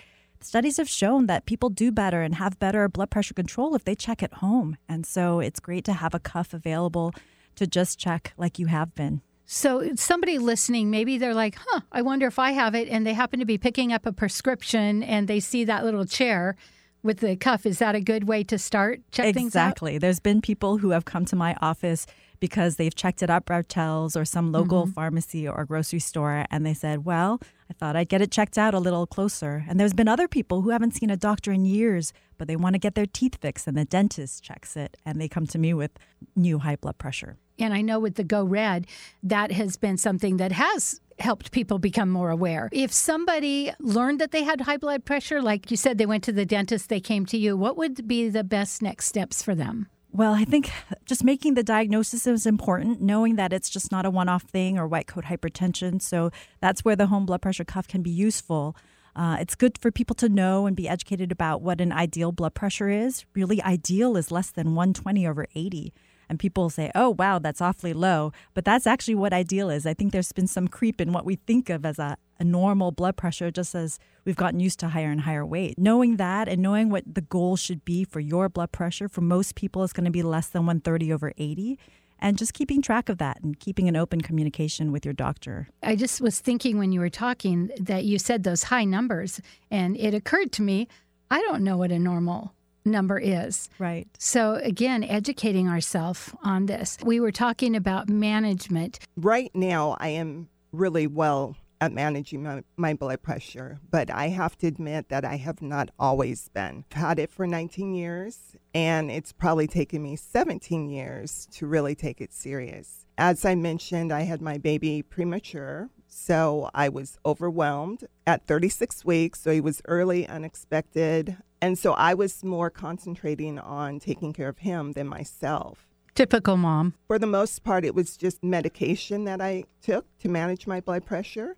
studies 0.45 0.77
have 0.77 0.89
shown 0.89 1.25
that 1.27 1.45
people 1.45 1.69
do 1.69 1.92
better 1.92 2.21
and 2.21 2.36
have 2.36 2.59
better 2.59 2.88
blood 2.88 3.09
pressure 3.09 3.33
control 3.33 3.75
if 3.75 3.83
they 3.83 3.95
check 3.95 4.24
at 4.24 4.36
home. 4.36 4.77
And 4.88 5.06
so 5.06 5.39
it's 5.39 5.59
great 5.59 5.83
to 5.86 5.94
have 5.94 6.13
a 6.13 6.19
cuff 6.19 6.53
available 6.53 7.13
to 7.56 7.68
just 7.68 8.00
check 8.00 8.33
like 8.38 8.59
you 8.59 8.68
have 8.68 8.94
been. 8.95 9.21
So 9.45 9.92
somebody 9.95 10.39
listening, 10.39 10.89
maybe 10.89 11.18
they're 11.18 11.36
like, 11.36 11.56
"Huh, 11.59 11.81
I 11.92 12.01
wonder 12.01 12.25
if 12.25 12.39
I 12.39 12.51
have 12.51 12.74
it," 12.74 12.88
and 12.89 13.06
they 13.06 13.13
happen 13.13 13.39
to 13.39 13.45
be 13.45 13.57
picking 13.57 13.94
up 13.94 14.06
a 14.06 14.12
prescription 14.12 15.03
and 15.03 15.27
they 15.27 15.39
see 15.39 15.63
that 15.65 15.86
little 15.86 16.06
chair 16.06 16.56
with 17.03 17.19
the 17.19 17.36
cuff. 17.36 17.65
Is 17.65 17.77
that 17.80 17.94
a 17.94 18.01
good 18.01 18.27
way 18.27 18.44
to 18.45 18.57
start 18.57 19.01
check 19.12 19.33
things 19.36 19.56
out? 19.56 19.68
Exactly. 19.68 19.97
There's 20.00 20.19
been 20.19 20.42
people 20.42 20.80
who 20.80 20.89
have 20.89 21.06
come 21.06 21.25
to 21.25 21.36
my 21.36 21.56
office 21.62 22.07
because 22.39 22.75
they've 22.75 22.93
checked 22.95 23.23
it 23.23 23.29
at 23.29 23.45
Bartell's 23.45 24.15
or 24.15 24.25
some 24.25 24.51
local 24.51 24.83
Mm-hmm. 24.83 24.91
pharmacy 24.91 25.47
or 25.47 25.65
grocery 25.65 25.99
store, 25.99 26.45
and 26.51 26.65
they 26.65 26.73
said, 26.73 27.05
"Well, 27.05 27.39
I 27.69 27.73
thought 27.73 27.95
I'd 27.95 28.09
get 28.09 28.21
it 28.21 28.31
checked 28.31 28.57
out 28.57 28.73
a 28.73 28.79
little 28.79 29.07
closer." 29.07 29.63
And 29.67 29.79
there's 29.79 29.93
been 29.93 30.07
other 30.07 30.27
people 30.27 30.61
who 30.61 30.69
haven't 30.71 30.91
seen 30.95 31.09
a 31.09 31.17
doctor 31.17 31.51
in 31.51 31.65
years, 31.65 32.13
but 32.37 32.47
they 32.47 32.55
want 32.55 32.73
to 32.73 32.79
get 32.79 32.95
their 32.95 33.05
teeth 33.05 33.37
fixed, 33.41 33.67
and 33.67 33.77
the 33.77 33.85
dentist 33.85 34.43
checks 34.43 34.75
it, 34.75 34.97
and 35.05 35.19
they 35.21 35.27
come 35.27 35.45
to 35.47 35.57
me 35.57 35.73
with 35.73 35.91
new 36.35 36.59
high 36.59 36.75
blood 36.75 36.97
pressure. 36.97 37.37
And 37.57 37.73
I 37.73 37.81
know 37.81 37.99
with 37.99 38.15
the 38.15 38.23
Go 38.25 38.43
Red, 38.43 38.85
that 39.23 39.51
has 39.53 39.77
been 39.77 39.97
something 39.97 40.37
that 40.37 40.51
has 40.51 40.99
helped 41.19 41.53
people 41.53 41.79
become 41.79 42.09
more 42.09 42.29
aware. 42.29 42.67
If 42.73 42.91
somebody 42.91 43.71
learned 43.79 44.19
that 44.19 44.31
they 44.31 44.43
had 44.43 44.59
high 44.61 44.75
blood 44.75 45.05
pressure, 45.05 45.41
like 45.41 45.71
you 45.71 45.77
said, 45.77 45.97
they 45.97 46.05
went 46.05 46.25
to 46.25 46.33
the 46.33 46.45
dentist, 46.45 46.89
they 46.89 46.99
came 46.99 47.25
to 47.27 47.37
you, 47.37 47.55
what 47.55 47.77
would 47.77 48.05
be 48.05 48.27
the 48.27 48.43
best 48.43 48.81
next 48.81 49.05
steps 49.07 49.41
for 49.41 49.55
them? 49.55 49.87
Well, 50.15 50.33
I 50.33 50.45
think 50.45 50.71
just 51.06 51.25
making 51.25 51.56
the 51.56 51.63
diagnosis 51.63 52.25
is 52.25 52.45
important, 52.45 53.01
knowing 53.01 53.35
that 53.35 53.51
it's 53.51 53.69
just 53.69 53.91
not 53.91 54.06
a 54.06 54.09
one 54.09 54.29
off 54.29 54.44
thing 54.44 54.79
or 54.79 54.88
white 54.88 55.07
coat 55.07 55.25
hypertension. 55.25 56.01
So 56.01 56.31
that's 56.62 56.85
where 56.85 56.95
the 56.95 57.07
home 57.07 57.25
blood 57.25 57.41
pressure 57.41 57.65
cuff 57.65 57.85
can 57.85 58.01
be 58.01 58.12
useful. 58.12 58.77
Uh, 59.13 59.35
it's 59.41 59.56
good 59.56 59.77
for 59.77 59.91
people 59.91 60.15
to 60.15 60.29
know 60.29 60.67
and 60.67 60.73
be 60.75 60.88
educated 60.88 61.33
about 61.33 61.62
what 61.62 61.81
an 61.81 61.91
ideal 61.91 62.31
blood 62.31 62.53
pressure 62.53 62.88
is. 62.88 63.25
Really, 63.33 63.62
ideal 63.62 64.15
is 64.15 64.31
less 64.31 64.51
than 64.51 64.73
120 64.73 65.27
over 65.27 65.47
80. 65.53 65.94
And 66.30 66.39
people 66.39 66.69
say, 66.69 66.92
oh, 66.95 67.10
wow, 67.12 67.39
that's 67.39 67.62
awfully 67.62 67.94
low. 67.94 68.31
But 68.54 68.66
that's 68.66 68.88
actually 68.88 69.16
what 69.16 69.33
ideal 69.33 69.69
is. 69.69 69.86
I 69.86 69.94
think 69.94 70.12
there's 70.12 70.31
been 70.31 70.48
some 70.48 70.68
creep 70.68 71.00
in 71.00 71.13
what 71.13 71.25
we 71.25 71.36
think 71.36 71.69
of 71.69 71.86
as 71.86 72.00
a, 72.00 72.18
a 72.39 72.44
normal 72.44 72.92
blood 72.92 73.18
pressure, 73.18 73.51
just 73.51 73.75
as 73.75 74.00
we've 74.25 74.36
gotten 74.36 74.60
used 74.60 74.80
to 74.80 74.89
higher 74.89 75.12
and 75.12 75.22
higher 75.22 75.45
weight. 75.45 75.77
Knowing 75.77 76.18
that 76.18 76.48
and 76.48 76.62
knowing 76.62 76.89
what 76.89 77.04
the 77.12 77.22
goal 77.22 77.56
should 77.56 77.86
be 77.86 78.04
for 78.04 78.19
your 78.19 78.50
blood 78.50 78.72
pressure, 78.72 79.07
for 79.07 79.22
most 79.22 79.56
people, 79.56 79.83
is 79.83 79.94
going 79.94 80.06
to 80.06 80.12
be 80.12 80.24
less 80.24 80.48
than 80.48 80.66
130 80.66 81.13
over 81.13 81.31
80. 81.38 81.77
And 82.18 82.38
just 82.38 82.54
keeping 82.54 82.81
track 82.81 83.10
of 83.10 83.18
that 83.18 83.42
and 83.44 83.60
keeping 83.60 83.88
an 83.89 83.95
open 83.95 84.21
communication 84.21 84.92
with 84.92 85.06
your 85.06 85.13
doctor. 85.13 85.68
I 85.83 85.95
just 85.95 86.21
was 86.21 86.39
thinking 86.39 86.78
when 86.78 86.92
you 86.92 87.01
were 87.01 87.10
talking 87.10 87.69
that 87.80 88.06
you 88.06 88.18
said 88.18 88.44
those 88.44 88.63
high 88.63 88.86
numbers, 88.86 89.42
and 89.69 89.98
it 89.98 90.13
occurred 90.13 90.51
to 90.54 90.62
me, 90.62 90.88
I 91.30 91.42
don't 91.42 91.63
know 91.63 91.78
what 91.78 91.92
a 91.92 92.00
normal 92.00 92.55
number 92.85 93.19
is. 93.19 93.69
Right. 93.79 94.07
So, 94.17 94.55
again, 94.55 95.03
educating 95.03 95.67
ourselves 95.67 96.33
on 96.43 96.67
this. 96.67 96.97
We 97.03 97.19
were 97.19 97.31
talking 97.31 97.75
about 97.75 98.09
management. 98.09 98.99
Right 99.15 99.51
now, 99.53 99.97
I 99.99 100.09
am 100.09 100.49
really 100.71 101.07
well 101.07 101.55
at 101.81 101.91
managing 101.91 102.43
my, 102.43 102.63
my 102.77 102.93
blood 102.93 103.21
pressure, 103.21 103.79
but 103.91 104.09
I 104.09 104.29
have 104.29 104.57
to 104.59 104.67
admit 104.67 105.09
that 105.09 105.25
I 105.25 105.35
have 105.35 105.61
not 105.61 105.91
always 105.99 106.47
been. 106.49 106.85
I've 106.91 106.97
had 106.97 107.19
it 107.19 107.31
for 107.31 107.45
19 107.45 107.93
years, 107.93 108.55
and 108.73 109.11
it's 109.11 109.33
probably 109.33 109.67
taken 109.67 110.01
me 110.01 110.15
17 110.15 110.89
years 110.89 111.47
to 111.53 111.67
really 111.67 111.95
take 111.95 112.21
it 112.21 112.33
serious. 112.33 113.05
As 113.17 113.45
I 113.45 113.55
mentioned, 113.55 114.11
I 114.11 114.21
had 114.21 114.41
my 114.41 114.57
baby 114.57 115.01
premature, 115.01 115.89
so 116.15 116.69
I 116.73 116.88
was 116.88 117.17
overwhelmed 117.25 118.06
at 118.25 118.47
36 118.47 119.03
weeks, 119.03 119.41
so 119.41 119.51
he 119.51 119.59
was 119.59 119.81
early, 119.85 120.25
unexpected. 120.27 121.38
And 121.62 121.77
so 121.77 121.94
I 121.94 122.13
was 122.13 122.44
more 122.44 122.69
concentrating 122.69 123.59
on 123.59 124.00
taking 124.00 124.31
care 124.31 124.47
of 124.47 124.59
him 124.59 124.94
than 124.94 125.07
myself 125.07 125.88
Typical 126.13 126.56
mom. 126.56 126.94
for 127.07 127.19
the 127.19 127.28
most 127.28 127.63
part, 127.66 127.83
it 127.83 127.94
was 127.94 128.16
just 128.16 128.42
medication 128.42 129.25
that 129.25 129.42
I 129.42 129.66
took 129.81 130.06
to 130.19 130.30
manage 130.30 130.66
my 130.66 130.80
blood 130.80 131.06
pressure. 131.06 131.57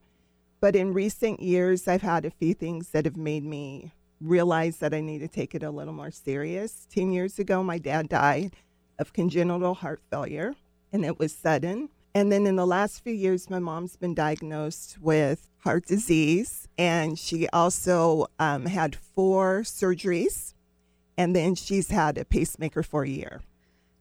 But 0.60 0.76
in 0.76 0.92
recent 0.92 1.40
years, 1.40 1.88
I've 1.88 2.02
had 2.02 2.26
a 2.26 2.32
few 2.32 2.56
things 2.56 2.90
that 2.90 3.06
have 3.06 3.16
made 3.16 3.44
me 3.44 3.94
realize 4.20 4.78
that 4.78 4.94
I 4.94 5.02
need 5.02 5.20
to 5.20 5.28
take 5.28 5.54
it 5.54 5.62
a 5.62 5.70
little 5.70 5.94
more 5.94 6.10
serious. 6.10 6.88
10 6.90 7.12
years 7.12 7.38
ago, 7.38 7.62
my 7.62 7.78
dad 7.78 8.10
died 8.10 8.56
of 8.98 9.14
congenital 9.14 9.76
heart 9.76 10.02
failure, 10.10 10.56
and 10.92 11.06
it 11.06 11.20
was 11.20 11.32
sudden. 11.32 11.90
And 12.14 12.32
then 12.32 12.48
in 12.48 12.56
the 12.56 12.66
last 12.66 13.04
few 13.04 13.14
years, 13.14 13.50
my 13.50 13.60
mom's 13.60 13.96
been 13.96 14.16
diagnosed 14.16 14.98
with 15.00 15.50
heart 15.60 15.86
disease, 15.86 16.68
and 16.78 17.20
she 17.20 17.48
also 17.50 18.28
um, 18.40 18.66
had 18.66 18.96
four 18.96 19.62
surgeries, 19.62 20.54
and 21.18 21.36
then 21.36 21.54
she's 21.54 21.90
had 21.90 22.18
a 22.18 22.26
pacemaker 22.26 22.82
for 22.82 23.04
a 23.04 23.10
year 23.10 23.42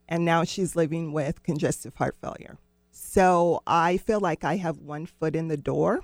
and 0.09 0.25
now 0.25 0.45
she's 0.45 0.77
living 0.77 1.13
with 1.13 1.43
congestive 1.43 1.95
heart 1.97 2.17
failure. 2.21 2.59
So 2.91 3.63
I 3.67 3.97
feel 3.97 4.21
like 4.21 4.45
I 4.45 4.57
have 4.57 4.79
one 4.79 5.07
foot 5.07 5.37
in 5.37 5.49
the 5.49 5.57
door, 5.57 6.01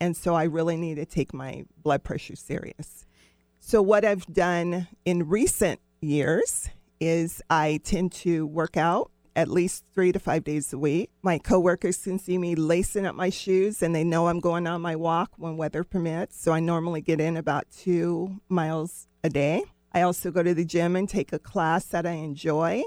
and 0.00 0.16
so 0.16 0.34
I 0.34 0.44
really 0.44 0.76
need 0.76 0.96
to 0.96 1.06
take 1.06 1.34
my 1.34 1.64
blood 1.82 2.04
pressure 2.04 2.36
serious. 2.36 3.06
So 3.58 3.82
what 3.82 4.04
I've 4.04 4.26
done 4.26 4.88
in 5.04 5.28
recent 5.28 5.80
years 6.00 6.70
is 7.00 7.42
I 7.50 7.80
tend 7.84 8.12
to 8.12 8.46
work 8.46 8.76
out 8.76 9.10
at 9.38 9.46
least 9.46 9.84
three 9.94 10.10
to 10.10 10.18
five 10.18 10.42
days 10.42 10.72
a 10.72 10.78
week. 10.78 11.10
My 11.22 11.38
coworkers 11.38 11.98
can 11.98 12.18
see 12.18 12.38
me 12.38 12.56
lacing 12.56 13.06
up 13.06 13.14
my 13.14 13.30
shoes 13.30 13.84
and 13.84 13.94
they 13.94 14.02
know 14.02 14.26
I'm 14.26 14.40
going 14.40 14.66
on 14.66 14.80
my 14.82 14.96
walk 14.96 15.30
when 15.36 15.56
weather 15.56 15.84
permits. 15.84 16.42
So 16.42 16.50
I 16.52 16.58
normally 16.58 17.02
get 17.02 17.20
in 17.20 17.36
about 17.36 17.70
two 17.70 18.40
miles 18.48 19.06
a 19.22 19.30
day. 19.30 19.62
I 19.92 20.02
also 20.02 20.32
go 20.32 20.42
to 20.42 20.54
the 20.54 20.64
gym 20.64 20.96
and 20.96 21.08
take 21.08 21.32
a 21.32 21.38
class 21.38 21.84
that 21.86 22.04
I 22.04 22.14
enjoy. 22.14 22.82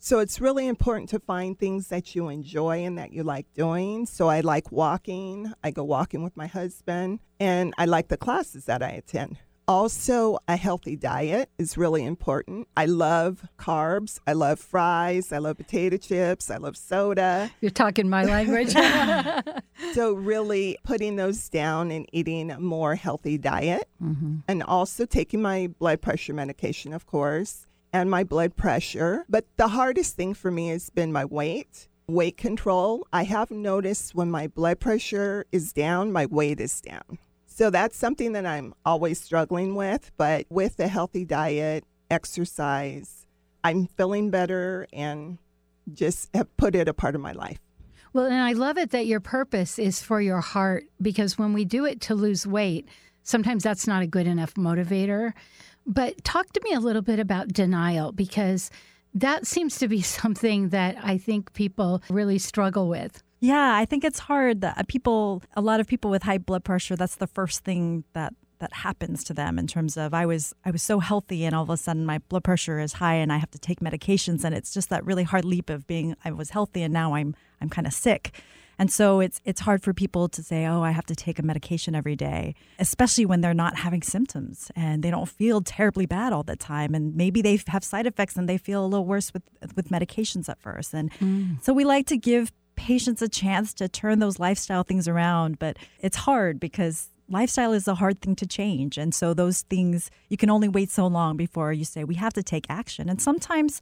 So 0.00 0.18
it's 0.18 0.40
really 0.40 0.66
important 0.66 1.08
to 1.10 1.20
find 1.20 1.56
things 1.56 1.86
that 1.88 2.16
you 2.16 2.30
enjoy 2.30 2.84
and 2.84 2.98
that 2.98 3.12
you 3.12 3.22
like 3.22 3.46
doing. 3.54 4.06
So 4.06 4.28
I 4.28 4.40
like 4.40 4.72
walking. 4.72 5.52
I 5.62 5.70
go 5.70 5.84
walking 5.84 6.24
with 6.24 6.36
my 6.36 6.46
husband, 6.46 7.20
and 7.40 7.74
I 7.78 7.86
like 7.86 8.08
the 8.08 8.16
classes 8.16 8.66
that 8.66 8.82
I 8.82 8.90
attend. 8.90 9.38
Also, 9.68 10.38
a 10.46 10.56
healthy 10.56 10.94
diet 10.94 11.50
is 11.58 11.76
really 11.76 12.04
important. 12.04 12.68
I 12.76 12.86
love 12.86 13.48
carbs. 13.58 14.20
I 14.24 14.32
love 14.32 14.60
fries. 14.60 15.32
I 15.32 15.38
love 15.38 15.56
potato 15.56 15.96
chips. 15.96 16.50
I 16.50 16.58
love 16.58 16.76
soda. 16.76 17.50
You're 17.60 17.72
talking 17.72 18.08
my 18.08 18.24
language. 18.24 18.72
so, 19.92 20.12
really 20.12 20.78
putting 20.84 21.16
those 21.16 21.48
down 21.48 21.90
and 21.90 22.08
eating 22.12 22.52
a 22.52 22.60
more 22.60 22.94
healthy 22.94 23.38
diet. 23.38 23.88
Mm-hmm. 24.00 24.36
And 24.46 24.62
also 24.62 25.04
taking 25.04 25.42
my 25.42 25.66
blood 25.66 26.00
pressure 26.00 26.32
medication, 26.32 26.92
of 26.92 27.06
course, 27.06 27.66
and 27.92 28.08
my 28.08 28.22
blood 28.22 28.54
pressure. 28.54 29.24
But 29.28 29.46
the 29.56 29.68
hardest 29.68 30.14
thing 30.14 30.34
for 30.34 30.52
me 30.52 30.68
has 30.68 30.90
been 30.90 31.12
my 31.12 31.24
weight. 31.24 31.88
Weight 32.06 32.36
control. 32.36 33.04
I 33.12 33.24
have 33.24 33.50
noticed 33.50 34.14
when 34.14 34.30
my 34.30 34.46
blood 34.46 34.78
pressure 34.78 35.44
is 35.50 35.72
down, 35.72 36.12
my 36.12 36.26
weight 36.26 36.60
is 36.60 36.80
down. 36.80 37.18
So 37.56 37.70
that's 37.70 37.96
something 37.96 38.32
that 38.32 38.44
I'm 38.44 38.74
always 38.84 39.18
struggling 39.18 39.76
with. 39.76 40.12
But 40.18 40.44
with 40.50 40.78
a 40.78 40.88
healthy 40.88 41.24
diet, 41.24 41.84
exercise, 42.10 43.26
I'm 43.64 43.86
feeling 43.86 44.30
better 44.30 44.86
and 44.92 45.38
just 45.90 46.28
have 46.34 46.54
put 46.58 46.74
it 46.74 46.86
a 46.86 46.92
part 46.92 47.14
of 47.14 47.22
my 47.22 47.32
life. 47.32 47.58
Well, 48.12 48.26
and 48.26 48.34
I 48.34 48.52
love 48.52 48.76
it 48.76 48.90
that 48.90 49.06
your 49.06 49.20
purpose 49.20 49.78
is 49.78 50.02
for 50.02 50.20
your 50.20 50.42
heart 50.42 50.84
because 51.00 51.38
when 51.38 51.54
we 51.54 51.64
do 51.64 51.86
it 51.86 52.02
to 52.02 52.14
lose 52.14 52.46
weight, 52.46 52.90
sometimes 53.22 53.62
that's 53.62 53.86
not 53.86 54.02
a 54.02 54.06
good 54.06 54.26
enough 54.26 54.52
motivator. 54.52 55.32
But 55.86 56.24
talk 56.24 56.52
to 56.52 56.60
me 56.62 56.74
a 56.74 56.80
little 56.80 57.00
bit 57.00 57.18
about 57.18 57.54
denial 57.54 58.12
because 58.12 58.70
that 59.14 59.46
seems 59.46 59.78
to 59.78 59.88
be 59.88 60.02
something 60.02 60.68
that 60.68 60.98
I 61.02 61.16
think 61.16 61.54
people 61.54 62.02
really 62.10 62.38
struggle 62.38 62.86
with. 62.86 63.22
Yeah, 63.40 63.76
I 63.76 63.84
think 63.84 64.04
it's 64.04 64.18
hard 64.18 64.62
that 64.62 64.78
uh, 64.78 64.82
people, 64.88 65.42
a 65.54 65.60
lot 65.60 65.80
of 65.80 65.86
people 65.86 66.10
with 66.10 66.22
high 66.22 66.38
blood 66.38 66.64
pressure, 66.64 66.96
that's 66.96 67.16
the 67.16 67.26
first 67.26 67.64
thing 67.64 68.04
that 68.12 68.32
that 68.58 68.72
happens 68.72 69.22
to 69.24 69.34
them 69.34 69.58
in 69.58 69.66
terms 69.66 69.96
of 69.96 70.14
I 70.14 70.24
was 70.24 70.54
I 70.64 70.70
was 70.70 70.82
so 70.82 70.98
healthy 70.98 71.44
and 71.44 71.54
all 71.54 71.64
of 71.64 71.70
a 71.70 71.76
sudden 71.76 72.06
my 72.06 72.18
blood 72.30 72.44
pressure 72.44 72.78
is 72.78 72.94
high 72.94 73.16
and 73.16 73.32
I 73.32 73.36
have 73.36 73.50
to 73.50 73.58
take 73.58 73.80
medications 73.80 74.44
and 74.44 74.54
it's 74.54 74.72
just 74.72 74.88
that 74.88 75.04
really 75.04 75.24
hard 75.24 75.44
leap 75.44 75.68
of 75.68 75.86
being 75.86 76.16
I 76.24 76.32
was 76.32 76.50
healthy 76.50 76.82
and 76.82 76.92
now 76.92 77.14
I'm 77.14 77.34
I'm 77.60 77.68
kind 77.68 77.86
of 77.86 77.92
sick. 77.92 78.40
And 78.78 78.90
so 78.90 79.20
it's 79.20 79.40
it's 79.44 79.62
hard 79.62 79.82
for 79.82 79.94
people 79.94 80.28
to 80.28 80.42
say, 80.42 80.66
"Oh, 80.66 80.82
I 80.82 80.90
have 80.90 81.06
to 81.06 81.14
take 81.14 81.38
a 81.38 81.42
medication 81.42 81.94
every 81.94 82.14
day," 82.14 82.54
especially 82.78 83.24
when 83.24 83.40
they're 83.40 83.54
not 83.54 83.76
having 83.76 84.02
symptoms 84.02 84.70
and 84.76 85.02
they 85.02 85.10
don't 85.10 85.28
feel 85.28 85.62
terribly 85.62 86.04
bad 86.04 86.34
all 86.34 86.42
the 86.42 86.56
time 86.56 86.94
and 86.94 87.14
maybe 87.16 87.40
they 87.40 87.58
have 87.68 87.82
side 87.84 88.06
effects 88.06 88.36
and 88.36 88.46
they 88.48 88.58
feel 88.58 88.84
a 88.84 88.88
little 88.88 89.06
worse 89.06 89.32
with 89.32 89.44
with 89.76 89.88
medications 89.88 90.48
at 90.48 90.60
first. 90.60 90.92
And 90.92 91.10
mm. 91.12 91.62
so 91.62 91.72
we 91.72 91.84
like 91.84 92.06
to 92.08 92.18
give 92.18 92.52
patients 92.76 93.22
a 93.22 93.28
chance 93.28 93.74
to 93.74 93.88
turn 93.88 94.18
those 94.18 94.38
lifestyle 94.38 94.82
things 94.82 95.08
around, 95.08 95.58
but 95.58 95.76
it's 96.00 96.16
hard 96.16 96.60
because 96.60 97.08
lifestyle 97.28 97.72
is 97.72 97.88
a 97.88 97.94
hard 97.94 98.20
thing 98.20 98.36
to 98.36 98.46
change. 98.46 98.98
And 98.98 99.14
so 99.14 99.34
those 99.34 99.62
things, 99.62 100.10
you 100.28 100.36
can 100.36 100.50
only 100.50 100.68
wait 100.68 100.90
so 100.90 101.06
long 101.06 101.36
before 101.36 101.72
you 101.72 101.84
say, 101.84 102.04
we 102.04 102.14
have 102.16 102.32
to 102.34 102.42
take 102.42 102.66
action. 102.68 103.08
And 103.08 103.20
sometimes 103.20 103.80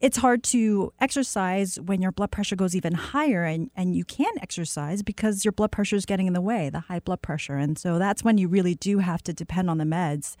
it's 0.00 0.16
hard 0.16 0.42
to 0.42 0.92
exercise 1.00 1.78
when 1.78 2.02
your 2.02 2.10
blood 2.10 2.30
pressure 2.30 2.56
goes 2.56 2.74
even 2.74 2.94
higher 2.94 3.44
and, 3.44 3.70
and 3.76 3.94
you 3.94 4.04
can't 4.04 4.42
exercise 4.42 5.02
because 5.02 5.44
your 5.44 5.52
blood 5.52 5.70
pressure 5.70 5.96
is 5.96 6.06
getting 6.06 6.26
in 6.26 6.32
the 6.32 6.40
way, 6.40 6.70
the 6.70 6.80
high 6.80 6.98
blood 6.98 7.22
pressure. 7.22 7.56
And 7.56 7.78
so 7.78 7.98
that's 7.98 8.24
when 8.24 8.38
you 8.38 8.48
really 8.48 8.74
do 8.74 8.98
have 8.98 9.22
to 9.24 9.32
depend 9.32 9.70
on 9.70 9.78
the 9.78 9.84
meds 9.84 10.36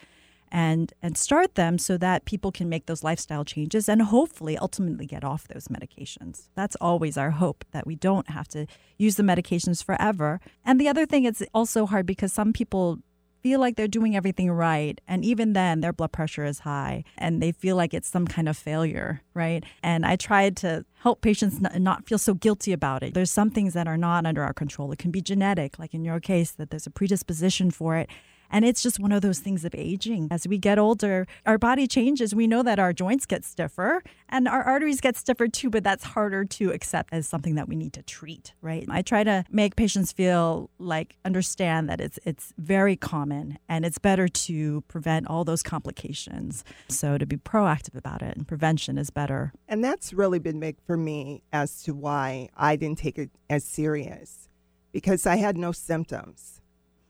and 0.52 0.92
and 1.02 1.16
start 1.16 1.54
them 1.54 1.78
so 1.78 1.96
that 1.96 2.26
people 2.26 2.52
can 2.52 2.68
make 2.68 2.86
those 2.86 3.02
lifestyle 3.02 3.44
changes 3.44 3.88
and 3.88 4.02
hopefully 4.02 4.56
ultimately 4.58 5.06
get 5.06 5.24
off 5.24 5.48
those 5.48 5.66
medications. 5.68 6.48
That's 6.54 6.76
always 6.76 7.16
our 7.16 7.30
hope 7.30 7.64
that 7.72 7.86
we 7.86 7.96
don't 7.96 8.28
have 8.30 8.46
to 8.48 8.66
use 8.98 9.16
the 9.16 9.22
medications 9.22 9.82
forever. 9.82 10.40
And 10.64 10.80
the 10.80 10.88
other 10.88 11.06
thing 11.06 11.24
it's 11.24 11.42
also 11.54 11.86
hard 11.86 12.06
because 12.06 12.32
some 12.32 12.52
people 12.52 12.98
feel 13.42 13.58
like 13.58 13.76
they're 13.76 13.88
doing 13.88 14.14
everything 14.14 14.50
right 14.50 15.00
and 15.08 15.24
even 15.24 15.52
then 15.52 15.80
their 15.80 15.92
blood 15.92 16.12
pressure 16.12 16.44
is 16.44 16.60
high 16.60 17.02
and 17.18 17.42
they 17.42 17.50
feel 17.50 17.74
like 17.74 17.92
it's 17.92 18.08
some 18.08 18.24
kind 18.24 18.48
of 18.48 18.56
failure 18.56 19.20
right 19.34 19.64
and 19.82 20.06
i 20.06 20.14
tried 20.14 20.56
to 20.56 20.84
help 21.00 21.20
patients 21.22 21.60
not 21.60 22.06
feel 22.06 22.18
so 22.18 22.34
guilty 22.34 22.72
about 22.72 23.02
it 23.02 23.14
there's 23.14 23.32
some 23.32 23.50
things 23.50 23.74
that 23.74 23.88
are 23.88 23.96
not 23.96 24.26
under 24.26 24.44
our 24.44 24.52
control 24.52 24.92
it 24.92 24.98
can 24.98 25.10
be 25.10 25.20
genetic 25.20 25.76
like 25.76 25.92
in 25.92 26.04
your 26.04 26.20
case 26.20 26.52
that 26.52 26.70
there's 26.70 26.86
a 26.86 26.90
predisposition 26.90 27.68
for 27.68 27.96
it 27.96 28.08
and 28.52 28.64
it's 28.64 28.82
just 28.82 29.00
one 29.00 29.10
of 29.10 29.22
those 29.22 29.40
things 29.40 29.64
of 29.64 29.74
aging. 29.74 30.28
As 30.30 30.46
we 30.46 30.58
get 30.58 30.78
older, 30.78 31.26
our 31.46 31.58
body 31.58 31.86
changes. 31.86 32.34
We 32.34 32.46
know 32.46 32.62
that 32.62 32.78
our 32.78 32.92
joints 32.92 33.26
get 33.26 33.44
stiffer 33.44 34.02
and 34.28 34.46
our 34.46 34.62
arteries 34.62 35.00
get 35.00 35.16
stiffer 35.16 35.48
too, 35.48 35.70
but 35.70 35.82
that's 35.82 36.04
harder 36.04 36.44
to 36.44 36.70
accept 36.70 37.12
as 37.12 37.26
something 37.26 37.54
that 37.54 37.68
we 37.68 37.74
need 37.74 37.94
to 37.94 38.02
treat, 38.02 38.52
right? 38.60 38.84
I 38.88 39.02
try 39.02 39.24
to 39.24 39.44
make 39.50 39.74
patients 39.74 40.12
feel 40.12 40.70
like 40.78 41.16
understand 41.24 41.88
that 41.88 42.00
it's 42.00 42.18
it's 42.24 42.52
very 42.58 42.96
common 42.96 43.58
and 43.68 43.84
it's 43.84 43.98
better 43.98 44.28
to 44.28 44.82
prevent 44.82 45.26
all 45.26 45.44
those 45.44 45.62
complications. 45.62 46.64
So 46.88 47.18
to 47.18 47.26
be 47.26 47.36
proactive 47.36 47.96
about 47.96 48.22
it 48.22 48.36
and 48.36 48.46
prevention 48.46 48.98
is 48.98 49.10
better. 49.10 49.52
And 49.66 49.82
that's 49.82 50.12
really 50.12 50.38
been 50.38 50.60
big 50.60 50.76
for 50.86 50.96
me 50.96 51.42
as 51.52 51.82
to 51.84 51.94
why 51.94 52.50
I 52.56 52.76
didn't 52.76 52.98
take 52.98 53.18
it 53.18 53.30
as 53.48 53.64
serious 53.64 54.48
because 54.92 55.26
I 55.26 55.36
had 55.36 55.56
no 55.56 55.72
symptoms. 55.72 56.61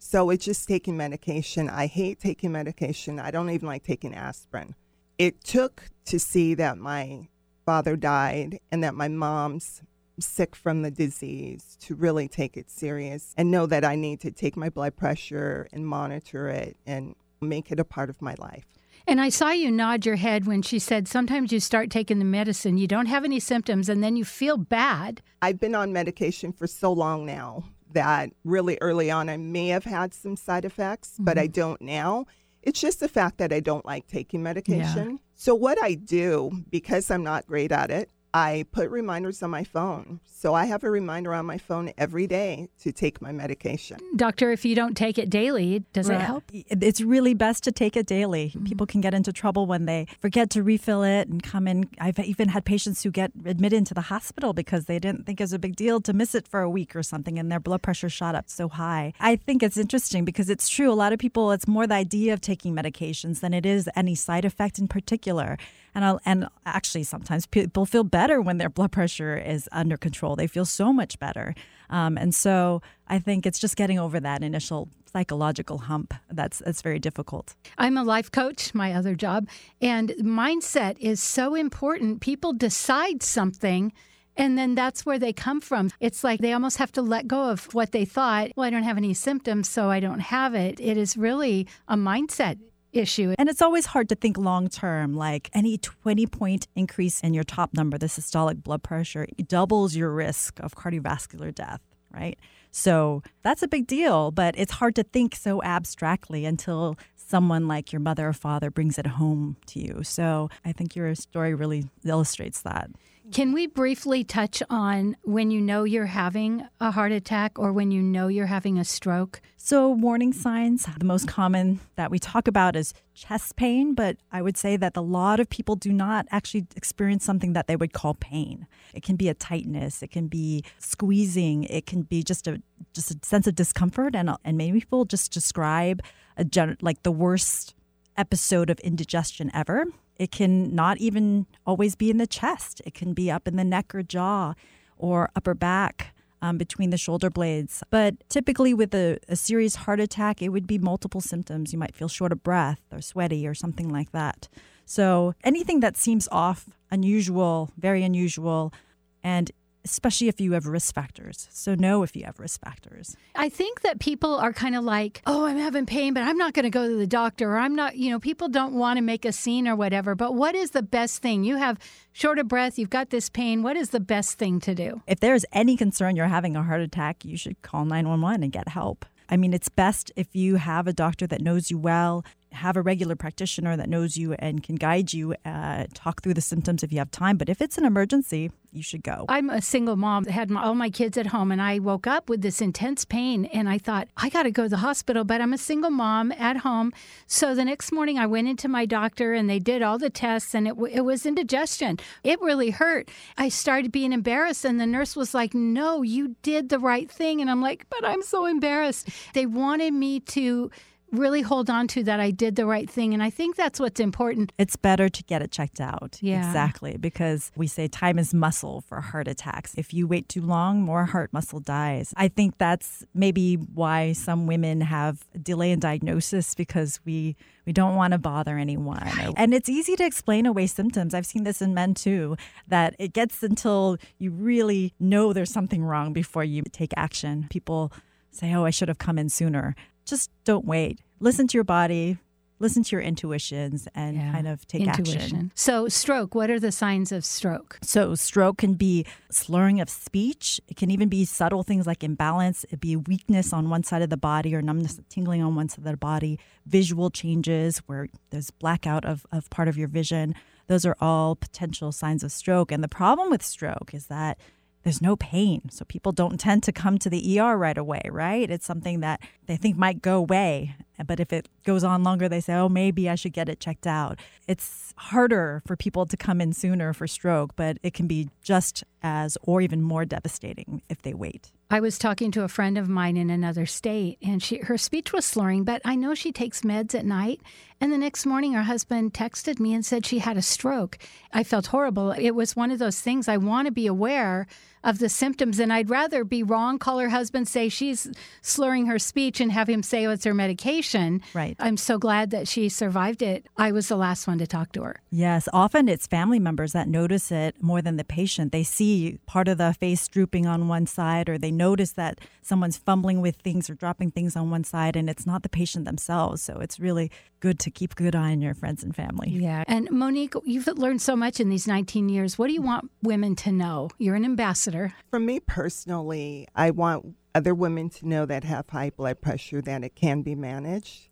So 0.05 0.31
it's 0.31 0.45
just 0.45 0.67
taking 0.67 0.97
medication. 0.97 1.71
I 1.71 1.87
hate 1.87 2.19
taking 2.19 2.51
medication. 2.51 3.21
I 3.21 3.31
don't 3.31 3.49
even 3.51 3.69
like 3.69 3.85
taking 3.85 4.15
aspirin. 4.15 4.75
It 5.17 5.45
took 5.45 5.85
to 6.07 6.19
see 6.19 6.55
that 6.55 6.77
my 6.77 7.29
father 7.65 7.95
died 7.95 8.59
and 8.73 8.83
that 8.83 8.97
my 8.97 9.07
mom's 9.07 9.81
sick 10.19 10.57
from 10.57 10.83
the 10.83 10.91
disease 10.91 11.79
to 11.83 11.95
really 11.95 12.27
take 12.27 12.57
it 12.57 12.69
serious 12.69 13.33
and 13.39 13.51
know 13.53 13.65
that 13.67 13.85
I 13.85 13.95
need 13.95 14.21
to 14.23 14.33
take 14.33 14.57
my 14.57 14.69
blood 14.69 14.97
pressure 14.97 15.69
and 15.73 15.87
monitor 15.87 16.49
it 16.49 16.77
and 16.85 17.15
make 17.41 17.71
it 17.71 17.79
a 17.79 17.85
part 17.85 18.11
of 18.11 18.21
my 18.21 18.35
life. 18.39 18.67
And 19.07 19.21
I 19.21 19.29
saw 19.29 19.51
you 19.51 19.71
nod 19.71 20.05
your 20.05 20.17
head 20.17 20.47
when 20.47 20.63
she 20.63 20.81
said 20.81 21.07
sometimes 21.07 21.53
you 21.53 21.61
start 21.61 21.91
taking 21.91 22.19
the 22.19 22.25
medicine, 22.25 22.77
you 22.77 22.89
don't 22.89 23.07
have 23.07 23.25
any 23.25 23.39
symptoms, 23.39 23.89
and 23.89 24.03
then 24.03 24.17
you 24.17 24.25
feel 24.25 24.57
bad. 24.57 25.23
I've 25.41 25.61
been 25.61 25.77
on 25.77 25.93
medication 25.93 26.53
for 26.53 26.67
so 26.67 26.93
long 26.93 27.25
now 27.25 27.65
that 27.95 28.31
really 28.45 28.79
early 28.81 29.11
on 29.11 29.29
I 29.29 29.37
may 29.37 29.69
have 29.69 29.85
had 29.85 30.15
some 30.15 30.37
side 30.37 30.65
effects, 30.65 31.13
mm-hmm. 31.15 31.25
but 31.25 31.39
I 31.39 31.45
mm-hmm. 31.45 31.53
don't 31.53 31.83
now. 31.83 32.27
It's 32.63 32.81
just 32.81 33.01
the 33.01 33.09
fact 33.09 33.39
that 33.39 33.53
I 33.53 33.61
don't 33.61 33.85
like 33.85 34.07
taking 34.07 34.43
medication. 34.43 35.11
Yeah. 35.11 35.17
So, 35.35 35.55
what 35.55 35.83
I 35.83 35.95
do, 35.95 36.53
because 36.71 37.11
I'm 37.11 37.25
not 37.25 37.47
great 37.47 37.73
at 37.73 37.91
it, 37.91 38.09
I 38.35 38.65
put 38.73 38.91
reminders 38.91 39.43
on 39.43 39.51
my 39.51 39.65
phone. 39.65 40.21
So 40.27 40.55
I 40.55 40.65
have 40.65 40.83
a 40.83 40.91
reminder 40.91 41.35
on 41.35 41.47
my 41.47 41.59
phone 41.59 41.93
every 41.97 42.27
day 42.27 42.69
to 42.81 42.91
take 42.91 43.23
my 43.23 43.31
medication. 43.31 43.99
Doctor, 44.17 44.51
if 44.51 44.65
you 44.65 44.75
don't 44.75 44.97
take 44.97 45.17
it 45.17 45.31
daily, 45.31 45.85
does 45.93 46.09
right. 46.09 46.21
it 46.21 46.21
help? 46.21 46.45
It's 46.53 47.01
really 47.01 47.35
best 47.35 47.63
to 47.65 47.73
take 47.73 47.97
it 47.97 48.07
daily. 48.07 48.49
Mm-hmm. 48.49 48.65
People 48.65 48.87
can 48.87 49.01
get 49.01 49.15
into 49.15 49.33
trouble 49.33 49.67
when 49.67 49.85
they 49.85 50.07
forget 50.21 50.51
to 50.51 50.63
refill 50.65 51.05
it 51.05 51.29
and 51.29 51.43
come 51.43 51.69
in. 51.69 51.89
I've 52.01 52.19
even 52.19 52.49
had 52.49 52.65
patients 52.65 53.05
who 53.05 53.13
get 53.13 53.31
admitted 53.45 53.77
into 53.77 53.95
the 53.95 54.01
hospital 54.01 54.53
because 54.53 54.87
they 54.87 54.99
didn't 54.99 55.27
think 55.27 55.41
it 55.41 55.45
was 55.45 55.53
a 55.53 55.61
big 55.61 55.77
deal 55.77 56.01
to 56.01 56.13
miss 56.13 56.35
it 56.35 56.49
for 56.49 56.61
a 56.61 56.71
week 56.71 56.97
or 56.97 57.05
something 57.05 57.39
and 57.39 57.53
their 57.53 57.61
blood 57.61 57.83
pressure 57.83 58.09
shot 58.09 58.35
up 58.35 58.51
so 58.51 58.69
high. 58.69 59.13
I 59.21 59.37
think 59.37 59.63
it's 59.63 59.77
interesting 59.77 60.25
because 60.25 60.51
it's 60.51 60.69
true. 60.69 60.91
A 60.91 60.95
lot 60.95 61.13
of 61.13 61.21
people, 61.21 61.53
it's 61.53 61.69
more 61.69 61.87
the 61.87 61.95
idea 61.95 62.33
of 62.33 62.41
taking 62.41 62.75
medications 62.75 63.41
than 63.41 63.55
it 63.55 63.65
is 63.65 63.89
any 63.95 64.17
side 64.17 64.45
effect 64.45 64.81
in 64.81 64.89
particular. 64.89 65.57
And 65.95 66.05
I'll, 66.05 66.21
and 66.25 66.49
actually, 66.65 67.05
sometimes 67.05 67.47
people 67.47 67.87
feel 67.87 68.05
better 68.05 68.41
when 68.41 68.59
their 68.59 68.71
blood 68.71 68.93
pressure 68.93 69.37
is 69.37 69.69
under 69.73 69.97
control. 69.97 70.37
They 70.37 70.47
feel 70.47 70.65
so 70.65 70.93
much 70.93 71.19
better. 71.19 71.55
Um, 71.91 72.17
and 72.17 72.35
so 72.35 72.81
I 73.09 73.19
think 73.19 73.45
it's 73.45 73.59
just 73.59 73.77
getting 73.77 73.99
over 73.99 74.19
that 74.21 74.43
initial 74.43 74.89
psychological 75.13 75.77
hump 75.77 76.15
that's 76.31 76.63
that's 76.65 76.81
very 76.81 76.99
difficult. 76.99 77.55
I'm 77.77 77.99
a 77.99 78.03
life 78.03 78.33
coach, 78.33 78.75
my 78.75 78.95
other 78.95 79.15
job, 79.15 79.47
and 79.83 80.11
mindset 80.21 80.97
is 80.99 81.21
so 81.21 81.55
important. 81.55 82.23
People 82.23 82.55
decide 82.55 83.23
something 83.23 83.93
and 84.37 84.57
then 84.57 84.75
that's 84.75 85.05
where 85.05 85.19
they 85.19 85.33
come 85.33 85.61
from. 85.61 85.91
It's 86.01 86.25
like 86.25 86.41
they 86.41 86.53
almost 86.53 86.79
have 86.79 86.93
to 86.93 87.03
let 87.03 87.29
go 87.29 87.51
of 87.51 87.73
what 87.75 87.93
they 87.93 88.05
thought. 88.05 88.51
Well, 88.57 88.67
I 88.67 88.71
don't 88.71 88.83
have 88.83 88.97
any 88.97 89.15
symptoms, 89.15 89.69
so 89.69 89.91
I 89.91 90.01
don't 90.01 90.21
have 90.21 90.55
it. 90.55 90.81
It 90.81 90.97
is 90.97 91.17
really 91.17 91.69
a 91.87 91.97
mindset 91.97 92.59
issue. 92.93 93.35
And 93.39 93.49
it's 93.49 93.63
always 93.63 93.87
hard 93.87 94.09
to 94.11 94.15
think 94.15 94.37
long 94.37 94.69
term, 94.69 95.15
like 95.15 95.51
any 95.53 95.79
20 95.79 96.27
point 96.27 96.69
increase 96.75 97.21
in 97.21 97.35
your 97.35 97.45
top 97.45 97.75
number, 97.75 97.99
the 97.99 98.07
systolic 98.07 98.63
blood 98.63 98.83
pressure, 98.83 99.27
doubles 99.47 99.97
your 99.97 100.11
risk 100.13 100.61
of 100.61 100.75
cardiovascular 100.75 101.55
death, 101.55 101.81
right? 102.13 102.39
So 102.71 103.23
that's 103.43 103.63
a 103.63 103.69
big 103.69 103.87
deal, 103.87 104.31
but 104.31 104.55
it's 104.57 104.73
hard 104.73 104.95
to 104.97 105.03
think 105.03 105.35
so 105.35 105.63
abstractly 105.63 106.45
until 106.47 106.97
someone 107.17 107.69
like 107.69 107.93
your 107.93 108.01
mother 108.01 108.29
or 108.29 108.33
father 108.33 108.71
brings 108.71 108.99
it 108.99 109.07
home 109.07 109.57
to 109.67 109.81
you. 109.81 110.03
So 110.03 110.49
I 110.65 110.73
think 110.73 110.97
your 110.97 111.15
story 111.15 111.55
really 111.55 111.85
illustrates 112.05 112.63
that. 112.63 112.91
Can 113.31 113.53
we 113.53 113.69
briefly 113.69 114.25
touch 114.25 114.63
on 114.69 115.17
when 115.23 115.53
you 115.53 115.61
know 115.61 115.85
you're 115.85 116.07
having 116.07 116.67
a 116.81 116.91
heart 116.91 117.13
attack 117.13 117.57
or 117.57 117.73
when 117.73 117.93
you 117.93 118.03
know 118.03 118.27
you're 118.27 118.47
having 118.47 118.79
a 118.79 118.85
stroke? 118.85 119.41
So, 119.57 119.91
warning 119.91 120.33
signs, 120.33 120.87
the 120.99 121.05
most 121.05 121.29
common 121.29 121.81
that 121.95 122.11
we 122.11 122.19
talk 122.19 122.49
about 122.49 122.75
is 122.75 122.93
chest 123.15 123.55
pain, 123.55 123.95
but 123.95 124.17
I 124.33 124.43
would 124.43 124.57
say 124.57 124.77
that 124.77 124.97
a 124.97 125.01
lot 125.01 125.39
of 125.39 125.49
people 125.49 125.77
do 125.77 125.93
not 125.93 126.27
actually 126.31 126.67
experience 126.75 127.25
something 127.25 127.53
that 127.53 127.69
they 127.69 127.77
would 127.77 127.93
call 127.93 128.15
pain. 128.15 128.67
It 128.93 129.05
can 129.05 129.15
be 129.15 129.29
a 129.29 129.35
tightness, 129.35 130.03
it 130.03 130.11
can 130.11 130.27
be 130.27 130.65
squeezing, 130.79 131.63
it 131.65 131.87
can 131.87 132.03
be 132.03 132.25
just 132.25 132.49
a 132.49 132.61
just 132.93 133.13
a 133.13 133.19
sense 133.23 133.47
of 133.47 133.55
discomfort 133.55 134.17
and 134.17 134.31
and 134.45 134.59
many 134.59 134.73
people 134.73 135.05
just 135.05 135.33
describe 135.33 136.03
a 136.37 136.45
gen- 136.45 136.77
like 136.81 137.05
the 137.05 137.13
worst 137.13 137.75
episode 138.17 138.69
of 138.69 138.81
indigestion 138.81 139.51
ever. 139.55 139.87
It 140.19 140.31
can 140.31 140.75
not 140.75 140.99
even 140.99 141.47
always 141.67 141.97
be 141.97 142.11
in 142.11 142.19
the 142.19 142.27
chest. 142.27 142.83
It 142.85 142.95
can 142.95 143.13
be 143.13 143.31
up 143.31 143.49
in 143.49 143.57
the 143.57 143.65
neck 143.65 143.95
or 143.95 144.03
jaw 144.03 144.55
or 144.97 145.31
upper 145.35 145.55
back 145.55 146.15
um, 146.43 146.59
between 146.59 146.91
the 146.91 146.99
shoulder 146.99 147.31
blades. 147.31 147.83
But 147.91 148.29
typically, 148.29 148.75
with 148.75 148.95
a, 148.95 149.19
a 149.29 149.37
serious 149.37 149.77
heart 149.77 150.01
attack, 150.01 150.43
it 150.43 150.51
would 150.51 150.67
be 150.67 150.79
multiple 150.79 151.21
symptoms. 151.21 151.73
You 151.73 151.79
might 151.79 151.95
feel 151.95 152.09
short 152.09 152.33
of 152.33 152.43
breath 152.43 152.81
or 152.93 153.01
sweaty 153.01 153.47
or 153.47 153.55
something 153.55 153.89
like 153.89 154.13
that. 154.13 154.49
So, 154.85 155.35
anything 155.45 155.81
that 155.81 155.97
seems 155.97 156.29
off, 156.33 156.69
unusual, 156.91 157.71
very 157.79 158.03
unusual, 158.03 158.75
and 159.23 159.51
especially 159.85 160.29
if 160.29 160.41
you 160.41 160.53
have 160.53 160.67
risk 160.67 160.95
factors. 160.95 161.49
So, 161.51 161.75
know 161.75 162.03
if 162.03 162.17
you 162.17 162.25
have 162.25 162.39
risk 162.39 162.61
factors. 162.61 163.17
I 163.35 163.49
think 163.49 163.83
that 163.83 164.01
people 164.01 164.37
are 164.37 164.53
kind 164.53 164.75
of 164.75 164.85
like, 164.85 165.23
oh, 165.27 165.45
I'm 165.45 165.59
having 165.59 165.87
pain, 165.87 166.15
but 166.15 166.23
I'm 166.23 166.39
not 166.39 166.55
going 166.55 166.65
to 166.65 166.71
go 166.71 166.89
to 166.89 166.97
the 166.97 167.07
doctor, 167.07 167.53
or 167.53 167.59
I'm 167.59 167.75
not, 167.75 167.97
you 167.97 168.11
know, 168.11 168.19
people 168.19 168.49
don't 168.49 168.75
want 168.75 168.99
to 168.99 169.03
make 169.03 169.25
a 169.25 169.33
scene 169.33 169.67
or 169.67 169.77
whatever. 169.77 170.15
But 170.15 170.35
what 170.35 170.55
is 170.55 170.71
the 170.71 170.83
best 170.83 171.23
thing? 171.23 171.45
You 171.45 171.57
have 171.57 171.79
short 172.13 172.39
of 172.39 172.49
breath, 172.49 172.79
you've 172.79 172.91
got 172.91 173.11
this 173.11 173.29
pain. 173.29 173.63
What 173.63 173.77
is 173.77 173.91
the 173.91 174.01
best 174.01 174.39
thing 174.39 174.61
to 174.61 174.75
do? 174.75 175.03
If 175.07 175.21
there's 175.21 175.45
any 175.53 175.77
concern 175.77 176.17
you're 176.17 176.27
having 176.27 176.57
a 176.57 176.63
heart 176.63 176.81
attack, 176.81 177.25
you 177.25 177.37
should 177.37 177.61
call 177.63 177.85
911 177.85 178.43
and 178.43 178.53
get 178.53 178.69
help. 178.69 179.05
I 179.29 179.37
mean, 179.39 179.55
it's 179.55 179.71
best 179.71 180.13
if 180.15 180.35
you 180.37 180.57
have 180.57 180.87
a 180.87 180.93
doctor 180.93 181.27
that 181.27 181.41
knows 181.41 181.71
you 181.71 181.79
well, 181.79 182.23
have 182.53 182.77
a 182.77 182.83
regular 182.83 183.17
practitioner 183.17 183.77
that 183.77 183.89
knows 183.89 184.17
you 184.17 184.35
and 184.35 184.63
can 184.63 184.77
guide 184.77 185.13
you, 185.13 185.35
uh, 185.45 185.87
talk 185.95 186.23
through 186.23 186.35
the 186.35 186.41
symptoms 186.41 186.83
if 186.83 186.93
you 186.93 186.99
have 186.99 187.11
time. 187.11 187.37
But 187.37 187.49
if 187.49 187.61
it's 187.61 187.79
an 187.79 187.85
emergency, 187.85 188.51
you 188.73 188.83
should 188.83 189.03
go. 189.03 189.27
I'm 189.29 189.51
a 189.51 189.61
single 189.61 189.97
mom, 189.97 190.25
had 190.25 190.51
my, 190.51 190.63
all 190.63 190.75
my 190.75 190.89
kids 190.89 191.19
at 191.19 191.27
home, 191.27 191.53
and 191.53 191.61
I 191.61 191.79
woke 191.79 192.07
up 192.07 192.29
with 192.29 192.41
this 192.41 192.61
intense 192.61 193.05
pain, 193.05 193.45
and 193.47 193.69
I 193.69 193.79
thought, 193.79 194.09
I 194.17 194.31
got 194.31 194.45
to 194.45 194.51
go 194.51 194.65
to 194.65 194.69
the 194.71 194.79
hospital, 194.79 195.25
but 195.25 195.41
I'm 195.41 195.53
a 195.53 195.59
single 195.59 195.91
mom 195.91 196.33
at 196.33 196.59
home. 196.59 196.93
So 197.27 197.55
the 197.55 197.65
next 197.65 197.93
morning, 197.93 198.19
I 198.19 198.27
went 198.27 198.49
into 198.49 198.69
my 198.69 198.87
doctor, 198.87 199.35
and 199.35 199.49
they 199.49 199.59
did 199.59 199.83
all 199.83 199.99
the 199.99 200.11
tests, 200.11 200.55
and 200.55 200.67
it, 200.67 200.75
it 200.91 201.03
was 201.03 201.27
indigestion. 201.27 201.99
It 202.25 202.41
really 202.41 202.71
hurt. 202.71 203.11
I 203.37 203.51
started 203.51 203.93
being 203.93 204.13
embarrassed, 204.13 204.65
and 204.65 204.81
the 204.81 204.87
nurse 204.87 205.17
was 205.17 205.35
like, 205.35 205.53
No, 205.55 206.03
you 206.03 206.37
did 206.43 206.71
the 206.71 206.79
right 206.79 207.11
thing. 207.11 207.41
And 207.41 207.51
I'm 207.51 207.61
like, 207.61 207.87
But 207.91 208.05
I'm 208.05 208.23
so 208.23 208.47
embarrassed. 208.47 209.09
They 209.35 209.47
wanted 209.47 209.93
me 209.93 210.21
to 210.21 210.71
really 211.13 211.43
hold 211.43 211.71
on 211.71 211.87
to 211.89 212.03
that 212.05 212.19
I 212.19 212.31
did 212.31 212.57
the 212.57 212.67
right 212.67 212.89
thing. 212.89 213.15
And 213.15 213.23
I 213.23 213.31
think 213.31 213.57
that's 213.57 213.79
what's 213.79 214.01
important. 214.01 214.53
It's 214.59 214.77
better 214.77 215.09
to 215.09 215.23
get 215.25 215.43
it 215.43 215.53
checked 215.53 215.81
out. 215.81 216.19
Yeah. 216.21 216.45
Exactly. 216.47 216.97
Because 216.97 217.53
we 217.55 217.67
say 217.67 217.87
time 217.87 218.19
is 218.19 218.33
muscle 218.35 218.81
for 218.81 219.01
heart 219.01 219.29
attacks. 219.29 219.75
If 219.77 219.93
you 219.93 220.07
wait 220.07 220.29
too 220.29 220.41
long, 220.41 220.83
more 220.83 221.05
heart 221.05 221.33
muscle 221.33 221.61
dies. 221.61 222.15
I 222.17 222.29
think 222.29 222.59
that's 222.59 223.05
maybe 223.15 223.55
why 223.55 224.13
some 224.13 224.47
women 224.47 224.81
have 224.81 225.25
delay 225.41 225.71
in 225.71 225.79
diagnosis 225.79 226.55
because 226.55 226.99
we 227.05 227.37
we 227.65 227.73
don't 227.73 227.95
want 227.95 228.13
to 228.13 228.19
bother 228.19 228.59
anyone. 228.59 229.09
And 229.37 229.55
it's 229.55 229.69
easy 229.69 229.95
to 229.95 230.05
explain 230.05 230.47
away 230.47 230.67
symptoms. 230.67 231.15
I've 231.15 231.27
seen 231.27 231.45
this 231.45 231.63
in 231.63 231.75
men 231.75 231.95
too, 231.95 232.37
that 232.67 232.97
it 232.99 233.13
gets 233.13 233.41
until 233.45 233.99
you 234.19 234.33
really 234.33 234.95
know 234.99 235.33
there's 235.33 235.53
something 235.53 235.85
wrong 235.85 236.13
before 236.13 236.43
you 236.43 236.63
take 236.73 236.93
action. 236.97 237.47
People 237.51 237.93
say, 238.33 238.53
oh, 238.55 238.65
I 238.65 238.71
should 238.71 238.89
have 238.89 238.99
come 238.99 239.19
in 239.19 239.29
sooner 239.29 239.77
just 240.05 240.31
don't 240.45 240.65
wait. 240.65 241.01
Listen 241.21 241.47
to 241.49 241.57
your 241.57 241.65
body, 241.65 242.19
listen 242.63 242.83
to 242.85 242.97
your 242.97 243.03
intuitions 243.03 243.89
and 243.95 244.17
yeah. 244.17 244.33
kind 244.33 244.49
of 244.49 244.67
take 244.67 244.83
Intuition. 244.83 245.21
action. 245.21 245.53
So, 245.55 245.89
stroke, 245.89 246.35
what 246.35 246.49
are 246.49 246.61
the 246.61 246.73
signs 246.73 247.13
of 247.13 247.25
stroke? 247.25 247.79
So, 247.83 248.15
stroke 248.15 248.59
can 248.59 248.75
be 248.75 249.05
slurring 249.31 249.81
of 249.81 249.91
speech. 249.91 250.61
It 250.69 250.77
can 250.77 250.91
even 250.91 251.09
be 251.09 251.25
subtle 251.25 251.65
things 251.65 251.87
like 251.87 252.03
imbalance. 252.03 252.65
It'd 252.65 252.81
be 252.81 252.97
weakness 252.97 253.53
on 253.53 253.69
one 253.69 253.83
side 253.83 254.01
of 254.01 254.11
the 254.11 254.17
body 254.17 254.55
or 254.55 254.63
numbness, 254.63 255.01
tingling 255.11 255.43
on 255.43 255.55
one 255.57 255.69
side 255.69 255.79
of 255.79 255.85
the 255.85 255.97
body, 255.97 256.39
visual 256.65 257.11
changes 257.11 257.79
where 257.87 258.09
there's 258.31 258.51
blackout 258.51 259.05
of, 259.05 259.27
of 259.33 259.51
part 259.51 259.69
of 259.69 259.77
your 259.77 259.89
vision. 259.89 260.35
Those 260.69 260.87
are 260.87 260.97
all 261.01 261.35
potential 261.35 261.93
signs 261.93 262.23
of 262.23 262.33
stroke. 262.33 262.71
And 262.71 262.83
the 262.83 262.89
problem 262.89 263.29
with 263.29 263.43
stroke 263.43 263.91
is 263.93 264.07
that 264.07 264.39
there's 264.83 265.03
no 265.03 265.17
pain. 265.17 265.69
So 265.71 265.85
people 265.85 266.13
don't 266.13 266.39
tend 266.39 266.63
to 266.65 266.73
come 266.73 266.99
to 266.99 267.11
the 267.11 267.41
ER 267.41 267.57
right 267.57 267.79
away, 267.79 268.03
right? 268.11 268.51
It's 268.51 268.67
something 268.67 269.01
that 269.01 269.21
they 269.47 269.57
think 269.57 269.77
might 269.77 270.03
go 270.03 270.17
away. 270.17 270.75
But 271.05 271.21
if 271.21 271.33
it 271.33 271.49
goes 271.65 271.85
on 271.85 272.03
longer, 272.03 272.29
they 272.29 272.41
say, 272.41 272.55
oh, 272.55 272.69
maybe 272.69 273.09
I 273.09 273.15
should 273.15 273.33
get 273.33 273.49
it 273.49 273.61
checked 273.61 273.87
out. 273.87 274.21
It's 274.47 274.95
harder 274.97 275.63
for 275.67 275.77
people 275.77 276.07
to 276.07 276.17
come 276.17 276.41
in 276.41 276.53
sooner 276.53 276.93
for 276.93 277.07
stroke, 277.07 277.57
but 277.57 277.79
it 277.83 277.95
can 277.95 278.07
be 278.07 278.29
just 278.43 278.85
as 279.03 279.37
or 279.43 279.61
even 279.61 279.83
more 279.83 280.05
devastating 280.05 280.83
if 280.89 281.03
they 281.03 281.15
wait. 281.15 281.51
I 281.71 281.81
was 281.81 281.99
talking 281.99 282.31
to 282.33 282.45
a 282.45 282.49
friend 282.49 282.77
of 282.77 282.89
mine 282.89 283.17
in 283.17 283.31
another 283.31 283.65
state 283.65 284.19
and 284.23 284.43
she 284.43 284.59
her 284.59 284.77
speech 284.77 285.13
was 285.13 285.25
slurring, 285.25 285.65
but 285.65 285.81
I 285.85 285.97
know 285.97 286.15
she 286.15 286.31
takes 286.31 286.61
meds 286.61 286.95
at 286.95 287.07
night. 287.07 287.41
And 287.81 287.93
the 287.93 287.99
next 287.99 288.27
morning 288.27 288.53
her 288.53 288.63
husband 288.63 289.15
texted 289.15 289.59
me 289.59 289.73
and 289.73 289.85
said 289.85 290.05
she 290.05 290.19
had 290.19 290.37
a 290.37 290.43
stroke. 290.43 290.99
I 291.33 291.43
felt 291.43 291.69
horrible. 291.69 292.13
It 292.13 292.33
was 292.33 292.55
one 292.55 292.71
of 292.71 292.79
those 292.79 293.01
things 293.01 293.27
I 293.27 293.39
want 293.39 293.67
to 293.67 293.73
be 293.73 293.87
aware 293.87 294.47
of 294.85 294.99
the 294.99 295.09
symptoms 295.09 295.59
and 295.59 295.73
I'd 295.73 295.91
rather 295.91 296.25
be 296.25 296.43
wrong, 296.43 296.79
call 296.79 296.99
her 296.99 297.09
husband, 297.11 297.49
say 297.49 297.69
she's 297.69 298.11
slurring 298.41 298.87
her 298.87 298.99
speech 298.99 299.41
and 299.41 299.53
have 299.53 299.69
him 299.69 299.83
say 299.83 300.05
it's 300.07 300.25
her 300.25 300.35
medication. 300.35 301.23
Right. 301.35 301.57
I'm 301.59 301.77
so 301.77 301.99
glad 301.99 302.31
that 302.31 302.49
she 302.49 302.69
survived 302.69 303.23
it. 303.23 303.47
I 303.57 303.73
was 303.73 303.89
the 303.89 303.97
last 303.97 304.27
one 304.27 304.39
to 304.39 304.47
talk 304.47 304.73
to 304.73 304.83
her. 304.83 305.01
Yes, 305.11 305.49
often 305.53 305.89
it's 305.89 306.07
family 306.07 306.39
members 306.39 306.73
that 306.73 306.89
notice 306.89 307.31
it 307.31 307.63
more 307.63 307.83
than 307.83 307.97
the 307.97 308.05
patient. 308.05 308.53
They 308.53 308.65
see 308.65 309.19
part 309.27 309.49
of 309.49 309.59
the 309.59 309.75
face 309.75 310.09
drooping 310.09 310.47
on 310.47 310.69
one 310.69 310.87
side 310.87 311.29
or 311.29 311.39
they 311.39 311.53
notice 311.53 311.93
that 311.93 312.21
someone's 312.43 312.77
fumbling 312.77 313.21
with 313.21 313.37
things 313.37 313.71
or 313.71 313.75
dropping 313.75 314.11
things 314.11 314.37
on 314.37 314.51
one 314.51 314.65
side 314.65 314.97
and 314.97 315.09
it's 315.09 315.27
not 315.27 315.43
the 315.43 315.49
patient 315.49 315.85
themselves. 315.85 316.43
So 316.43 316.59
it's 316.59 316.81
really 316.81 317.11
good 317.41 317.59
to 317.59 317.71
keep 317.71 317.93
a 317.93 317.95
good 317.97 318.15
eye 318.15 318.31
on 318.31 318.41
your 318.41 318.55
friends 318.55 318.83
and 318.83 318.95
family. 318.95 319.29
Yeah. 319.31 319.65
And 319.67 319.91
Monique, 319.91 320.35
you've 320.45 320.67
learned 320.69 321.03
so 321.03 321.17
much 321.17 321.41
in 321.41 321.49
these 321.49 321.67
19 321.67 322.09
years. 322.09 322.39
What 322.39 322.47
do 322.47 322.53
you 322.53 322.63
want 322.63 322.91
women 323.03 323.35
to 323.37 323.53
know? 323.53 323.91
You're 323.99 324.15
an 324.15 324.25
ambassador. 324.25 324.72
For 325.11 325.19
me 325.19 325.41
personally, 325.41 326.49
I 326.55 326.71
want 326.71 327.17
other 327.35 327.55
women 327.55 327.89
to 327.91 328.09
know 328.09 328.27
that 328.27 328.45
have 328.45 328.69
high 328.69 328.91
blood 328.91 329.21
pressure 329.21 329.63
that 329.63 329.85
it 329.85 329.95
can 329.95 330.23
be 330.23 330.35
managed 330.35 331.09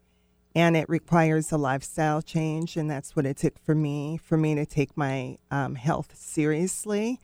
and 0.54 0.76
it 0.76 0.88
requires 0.88 1.52
a 1.52 1.56
lifestyle 1.56 2.20
change 2.20 2.76
and 2.76 2.90
that's 2.90 3.14
what 3.14 3.24
it 3.24 3.36
took 3.36 3.58
for 3.58 3.74
me 3.74 4.18
for 4.22 4.36
me 4.36 4.54
to 4.54 4.66
take 4.66 4.96
my 4.96 5.38
um, 5.50 5.76
health 5.76 6.14
seriously 6.16 7.20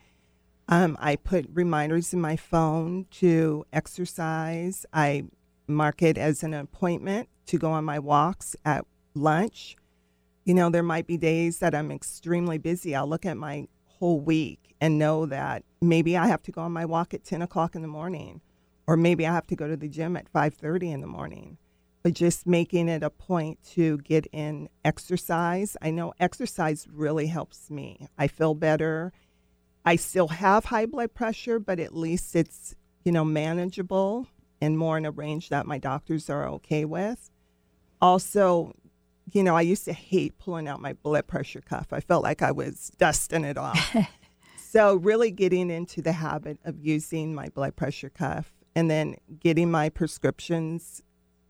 um, 0.68 0.96
i 1.00 1.16
put 1.16 1.44
reminders 1.52 2.14
in 2.14 2.20
my 2.20 2.36
phone 2.36 3.04
to 3.10 3.66
exercise 3.72 4.86
i 4.92 5.24
mark 5.68 6.02
it 6.02 6.18
as 6.18 6.42
an 6.42 6.54
appointment 6.54 7.28
to 7.46 7.58
go 7.58 7.72
on 7.72 7.84
my 7.84 7.98
walks 7.98 8.56
at 8.64 8.84
lunch. 9.14 9.76
You 10.44 10.54
know, 10.54 10.70
there 10.70 10.82
might 10.82 11.06
be 11.06 11.16
days 11.16 11.58
that 11.58 11.74
I'm 11.74 11.90
extremely 11.90 12.58
busy. 12.58 12.94
I'll 12.94 13.08
look 13.08 13.26
at 13.26 13.36
my 13.36 13.68
whole 13.98 14.20
week 14.20 14.74
and 14.80 14.98
know 14.98 15.26
that 15.26 15.64
maybe 15.80 16.16
I 16.16 16.26
have 16.26 16.42
to 16.44 16.52
go 16.52 16.62
on 16.62 16.72
my 16.72 16.84
walk 16.84 17.14
at 17.14 17.24
10 17.24 17.42
o'clock 17.42 17.74
in 17.74 17.82
the 17.82 17.88
morning, 17.88 18.40
or 18.86 18.96
maybe 18.96 19.26
I 19.26 19.32
have 19.32 19.46
to 19.48 19.56
go 19.56 19.68
to 19.68 19.76
the 19.76 19.88
gym 19.88 20.16
at 20.16 20.28
5:30 20.28 20.92
in 20.92 21.00
the 21.00 21.06
morning. 21.06 21.58
But 22.02 22.14
just 22.14 22.46
making 22.46 22.88
it 22.88 23.02
a 23.02 23.10
point 23.10 23.58
to 23.74 23.98
get 23.98 24.26
in 24.32 24.68
exercise. 24.84 25.76
I 25.82 25.90
know 25.90 26.14
exercise 26.20 26.86
really 26.92 27.26
helps 27.26 27.68
me. 27.68 28.08
I 28.16 28.28
feel 28.28 28.54
better. 28.54 29.12
I 29.84 29.96
still 29.96 30.28
have 30.28 30.66
high 30.66 30.86
blood 30.86 31.14
pressure, 31.14 31.58
but 31.58 31.80
at 31.80 31.96
least 31.96 32.36
it's 32.36 32.74
you 33.04 33.12
know 33.12 33.24
manageable 33.24 34.28
and 34.60 34.78
more 34.78 34.98
in 34.98 35.04
a 35.06 35.10
range 35.10 35.48
that 35.48 35.66
my 35.66 35.78
doctors 35.78 36.30
are 36.30 36.46
okay 36.48 36.84
with. 36.84 37.30
Also, 38.00 38.74
you 39.32 39.42
know, 39.42 39.56
I 39.56 39.62
used 39.62 39.84
to 39.86 39.92
hate 39.92 40.38
pulling 40.38 40.68
out 40.68 40.80
my 40.80 40.92
blood 40.92 41.26
pressure 41.26 41.60
cuff. 41.60 41.88
I 41.92 42.00
felt 42.00 42.22
like 42.22 42.42
I 42.42 42.52
was 42.52 42.92
dusting 42.98 43.44
it 43.44 43.58
off. 43.58 43.96
so, 44.56 44.96
really 44.96 45.30
getting 45.30 45.70
into 45.70 46.00
the 46.00 46.12
habit 46.12 46.58
of 46.64 46.78
using 46.78 47.34
my 47.34 47.48
blood 47.48 47.76
pressure 47.76 48.10
cuff 48.10 48.52
and 48.74 48.90
then 48.90 49.16
getting 49.40 49.70
my 49.70 49.88
prescriptions 49.88 51.02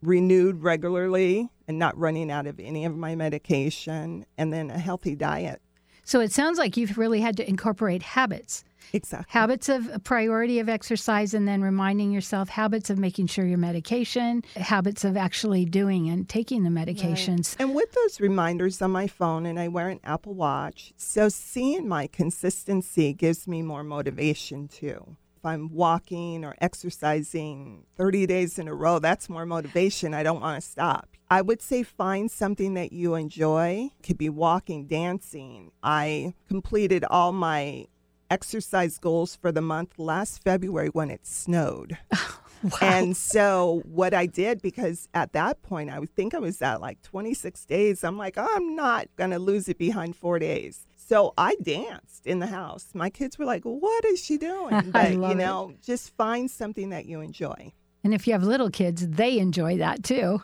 renewed 0.03 0.62
regularly 0.62 1.51
and 1.67 1.79
not 1.79 1.99
running 1.99 2.31
out 2.31 2.47
of 2.47 2.61
any 2.61 2.85
of 2.85 2.97
my 2.97 3.17
medication, 3.17 4.25
and 4.39 4.53
then 4.53 4.71
a 4.71 4.79
healthy 4.79 5.17
diet. 5.17 5.61
So 6.07 6.21
it 6.21 6.31
sounds 6.31 6.57
like 6.57 6.77
you've 6.77 6.97
really 6.97 7.21
had 7.21 7.37
to 7.38 7.49
incorporate 7.49 8.01
habits. 8.01 8.62
Exactly. 8.92 9.27
Habits 9.29 9.69
of 9.69 9.90
a 9.92 9.99
priority 9.99 10.61
of 10.61 10.69
exercise 10.69 11.35
and 11.35 11.49
then 11.49 11.62
reminding 11.62 12.12
yourself 12.12 12.49
habits 12.49 12.90
of 12.90 12.97
making 12.97 13.27
sure 13.27 13.45
your 13.45 13.59
medication, 13.59 14.45
habits 14.55 15.05
of 15.05 15.16
actually 15.16 15.64
doing 15.64 16.09
and 16.09 16.29
taking 16.29 16.62
the 16.62 16.71
medications. 16.71 17.59
Right. 17.59 17.66
And 17.66 17.75
with 17.75 17.90
those 17.92 18.21
reminders 18.21 18.81
on 18.81 18.92
my 18.92 19.09
phone, 19.09 19.47
and 19.47 19.59
I 19.59 19.66
wear 19.66 19.88
an 19.88 19.99
Apple 20.05 20.35
Watch, 20.35 20.92
so 20.97 21.29
seeing 21.29 21.88
my 21.88 22.07
consistency 22.07 23.12
gives 23.12 23.49
me 23.49 23.62
more 23.62 23.83
motivation 23.83 24.69
too. 24.69 25.16
I'm 25.44 25.72
walking 25.72 26.44
or 26.44 26.55
exercising 26.61 27.85
30 27.96 28.27
days 28.27 28.59
in 28.59 28.68
a 28.68 28.75
row, 28.75 28.99
that's 28.99 29.29
more 29.29 29.46
motivation. 29.46 30.14
I 30.14 30.22
don't 30.22 30.40
want 30.40 30.62
to 30.62 30.68
stop. 30.68 31.09
I 31.29 31.42
would 31.42 31.61
say 31.61 31.83
find 31.83 32.31
something 32.31 32.75
that 32.75 32.92
you 32.92 33.14
enjoy. 33.14 33.90
It 33.99 34.07
could 34.07 34.18
be 34.18 34.29
walking, 34.29 34.87
dancing. 34.87 35.72
I 35.83 36.35
completed 36.49 37.05
all 37.11 37.33
my 37.33 37.87
exercise 38.31 38.99
goals 38.99 39.37
for 39.37 39.53
the 39.53 39.61
month 39.61 39.99
last 39.99 40.42
February 40.42 40.88
when 40.88 41.11
it 41.11 41.27
snowed. 41.27 41.99
Wow. 42.62 42.79
And 42.81 43.16
so 43.16 43.83
what 43.85 44.14
I 44.14 44.25
did 44.25 44.62
because 44.62 45.09
at 45.12 45.35
that 45.35 45.62
point 45.62 45.90
I 45.90 45.99
would 45.99 46.14
think 46.16 46.35
I 46.35 46.38
was 46.38 46.61
at 46.62 46.81
like 46.81 47.03
26 47.03 47.64
days. 47.66 48.03
I'm 48.03 48.16
like, 48.16 48.35
oh, 48.38 48.49
I'm 48.57 48.75
not 48.75 49.09
going 49.16 49.31
to 49.31 49.38
lose 49.38 49.68
it 49.68 49.77
behind 49.79 50.16
4 50.16 50.38
days. 50.38 50.86
So 51.09 51.35
I 51.38 51.55
danced 51.62 52.27
in 52.27 52.40
the 52.40 52.49
house. 52.49 52.88
My 52.92 53.11
kids 53.11 53.38
were 53.38 53.45
like, 53.45 53.62
"What 53.62 54.05
is 54.05 54.25
she 54.25 54.38
doing?" 54.38 54.90
But 54.92 55.12
you 55.12 55.37
know, 55.37 55.71
it. 55.71 55.83
just 55.83 56.16
find 56.16 56.51
something 56.51 56.90
that 56.90 57.07
you 57.07 57.21
enjoy. 57.21 57.73
And 58.03 58.12
if 58.12 58.27
you 58.27 58.33
have 58.33 58.42
little 58.42 58.71
kids, 58.71 59.07
they 59.07 59.38
enjoy 59.38 59.79
that 59.79 60.03
too. 60.03 60.42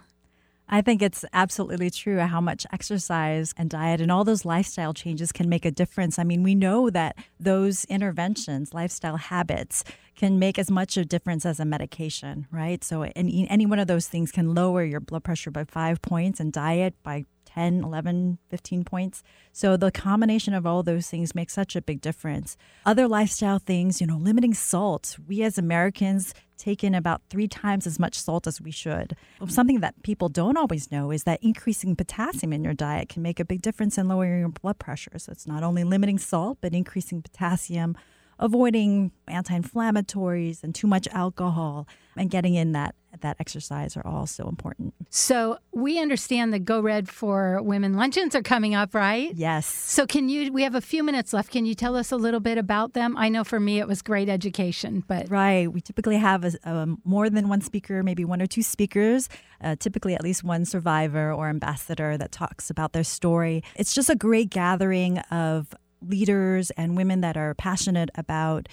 I 0.69 0.81
think 0.81 1.03
it's 1.03 1.25
absolutely 1.33 1.91
true 1.91 2.19
how 2.21 2.41
much 2.41 2.65
exercise 2.73 3.53
and 3.59 3.69
diet 3.69 4.01
and 4.01 4.11
all 4.11 4.25
those 4.25 4.45
lifestyle 4.45 4.95
changes 4.95 5.31
can 5.33 5.49
make 5.49 5.65
a 5.65 5.71
difference. 5.71 6.19
I 6.19 6.25
mean, 6.25 6.43
we 6.43 6.55
know 6.55 6.89
that 6.91 7.17
those 7.39 7.85
interventions, 7.87 8.73
lifestyle 8.73 9.17
habits, 9.17 9.85
can 10.15 10.39
make 10.39 10.59
as 10.59 10.71
much 10.71 10.97
of 10.97 11.03
a 11.03 11.07
difference 11.07 11.47
as 11.47 11.59
a 11.61 11.65
medication, 11.65 12.47
right? 12.51 12.85
So, 12.85 13.03
any, 13.03 13.49
any 13.49 13.67
one 13.67 13.79
of 13.79 13.87
those 13.87 14.09
things 14.09 14.31
can 14.31 14.55
lower 14.55 14.85
your 14.85 15.01
blood 15.01 15.25
pressure 15.25 15.51
by 15.51 15.65
five 15.65 16.03
points 16.03 16.41
and 16.41 16.53
diet 16.53 16.95
by 17.03 17.27
10, 17.55 17.85
11, 17.85 18.39
15 18.49 18.85
points. 18.85 19.23
So 19.53 19.77
the 19.77 19.91
combination 19.91 20.55
of 20.55 20.67
all 20.67 20.83
those 20.83 21.09
things 21.09 21.35
makes 21.35 21.53
such 21.53 21.77
a 21.77 21.83
big 21.83 22.01
difference. 22.01 22.57
Other 22.87 23.07
lifestyle 23.07 23.59
things, 23.59 24.01
you 24.01 24.07
know, 24.07 24.17
limiting 24.17 24.55
salt. 24.55 25.19
We 25.29 25.43
as 25.43 25.59
Americans 25.59 26.35
take 26.57 26.85
in 26.85 26.95
about 26.95 27.23
three 27.29 27.49
times 27.49 27.87
as 27.87 27.99
much 27.99 28.19
salt 28.19 28.47
as 28.47 28.61
we 28.61 28.71
should. 28.71 29.17
Something 29.49 29.81
that 29.81 30.03
people 30.03 30.29
don't 30.29 30.57
always 30.57 30.91
know 30.91 31.11
is 31.11 31.25
that 31.25 31.43
increasing 31.43 31.97
potassium 31.97 32.53
in 32.53 32.65
your 32.65 32.75
diet 32.75 33.09
can 33.09 33.23
make 33.23 33.41
a 33.41 33.45
big 33.45 33.61
difference 33.61 33.99
in 33.99 34.09
lowering 34.09 34.41
your 34.41 34.49
blood 34.49 34.79
pressure. 34.79 35.19
So 35.19 35.33
it's 35.33 35.47
not 35.47 35.63
only 35.63 35.85
limiting 35.85 36.19
salt, 36.19 36.59
but 36.61 36.73
increasing 36.73 37.21
potassium 37.21 37.97
avoiding 38.43 39.13
anti-inflammatories 39.29 40.63
and 40.63 40.75
too 40.75 40.87
much 40.87 41.07
alcohol 41.09 41.87
and 42.17 42.29
getting 42.29 42.55
in 42.55 42.73
that 42.73 42.95
that 43.21 43.37
exercise 43.39 43.97
are 43.97 44.07
all 44.07 44.27
so 44.27 44.49
important. 44.49 44.95
So 45.11 45.59
we 45.73 46.01
understand 46.01 46.53
the 46.53 46.59
Go 46.59 46.81
Red 46.81 47.09
for 47.09 47.63
Women 47.63 47.95
luncheons 47.95 48.35
are 48.35 48.43
coming 48.43 48.75
up, 48.75 48.95
right? 48.95 49.35
Yes. 49.35 49.67
So 49.67 50.07
can 50.07 50.29
you? 50.29 50.51
We 50.51 50.63
have 50.63 50.75
a 50.75 50.81
few 50.81 51.05
minutes 51.05 51.33
left. 51.33 51.53
Can 51.53 51.67
you 51.67 51.75
tell 51.75 51.95
us 51.95 52.11
a 52.11 52.17
little 52.17 52.41
bit 52.41 52.59
about 52.59 52.95
them? 52.95 53.17
I 53.17 53.29
know 53.29 53.45
for 53.45 53.61
me 53.61 53.79
it 53.79 53.87
was 53.87 54.03
great 54.03 54.29
education, 54.29 55.05
but 55.07 55.31
right. 55.31 55.71
We 55.71 55.81
typically 55.81 56.17
have 56.17 56.45
a, 56.45 56.53
a 56.65 56.89
more 57.05 57.29
than 57.29 57.49
one 57.49 57.61
speaker, 57.61 58.03
maybe 58.03 58.25
one 58.25 58.41
or 58.41 58.47
two 58.47 58.63
speakers. 58.63 59.29
Uh, 59.61 59.77
typically, 59.79 60.15
at 60.15 60.23
least 60.23 60.43
one 60.43 60.65
survivor 60.65 61.33
or 61.33 61.49
ambassador 61.49 62.17
that 62.17 62.33
talks 62.33 62.71
about 62.71 62.93
their 62.93 63.05
story. 63.05 63.63
It's 63.77 63.95
just 63.95 64.11
a 64.11 64.17
great 64.17 64.51
gathering 64.51 65.19
of 65.19 65.73
leaders 66.07 66.71
and 66.73 66.97
women 66.97 67.21
that 67.21 67.37
are 67.37 67.55
passionate 67.55 68.11
about 68.15 68.69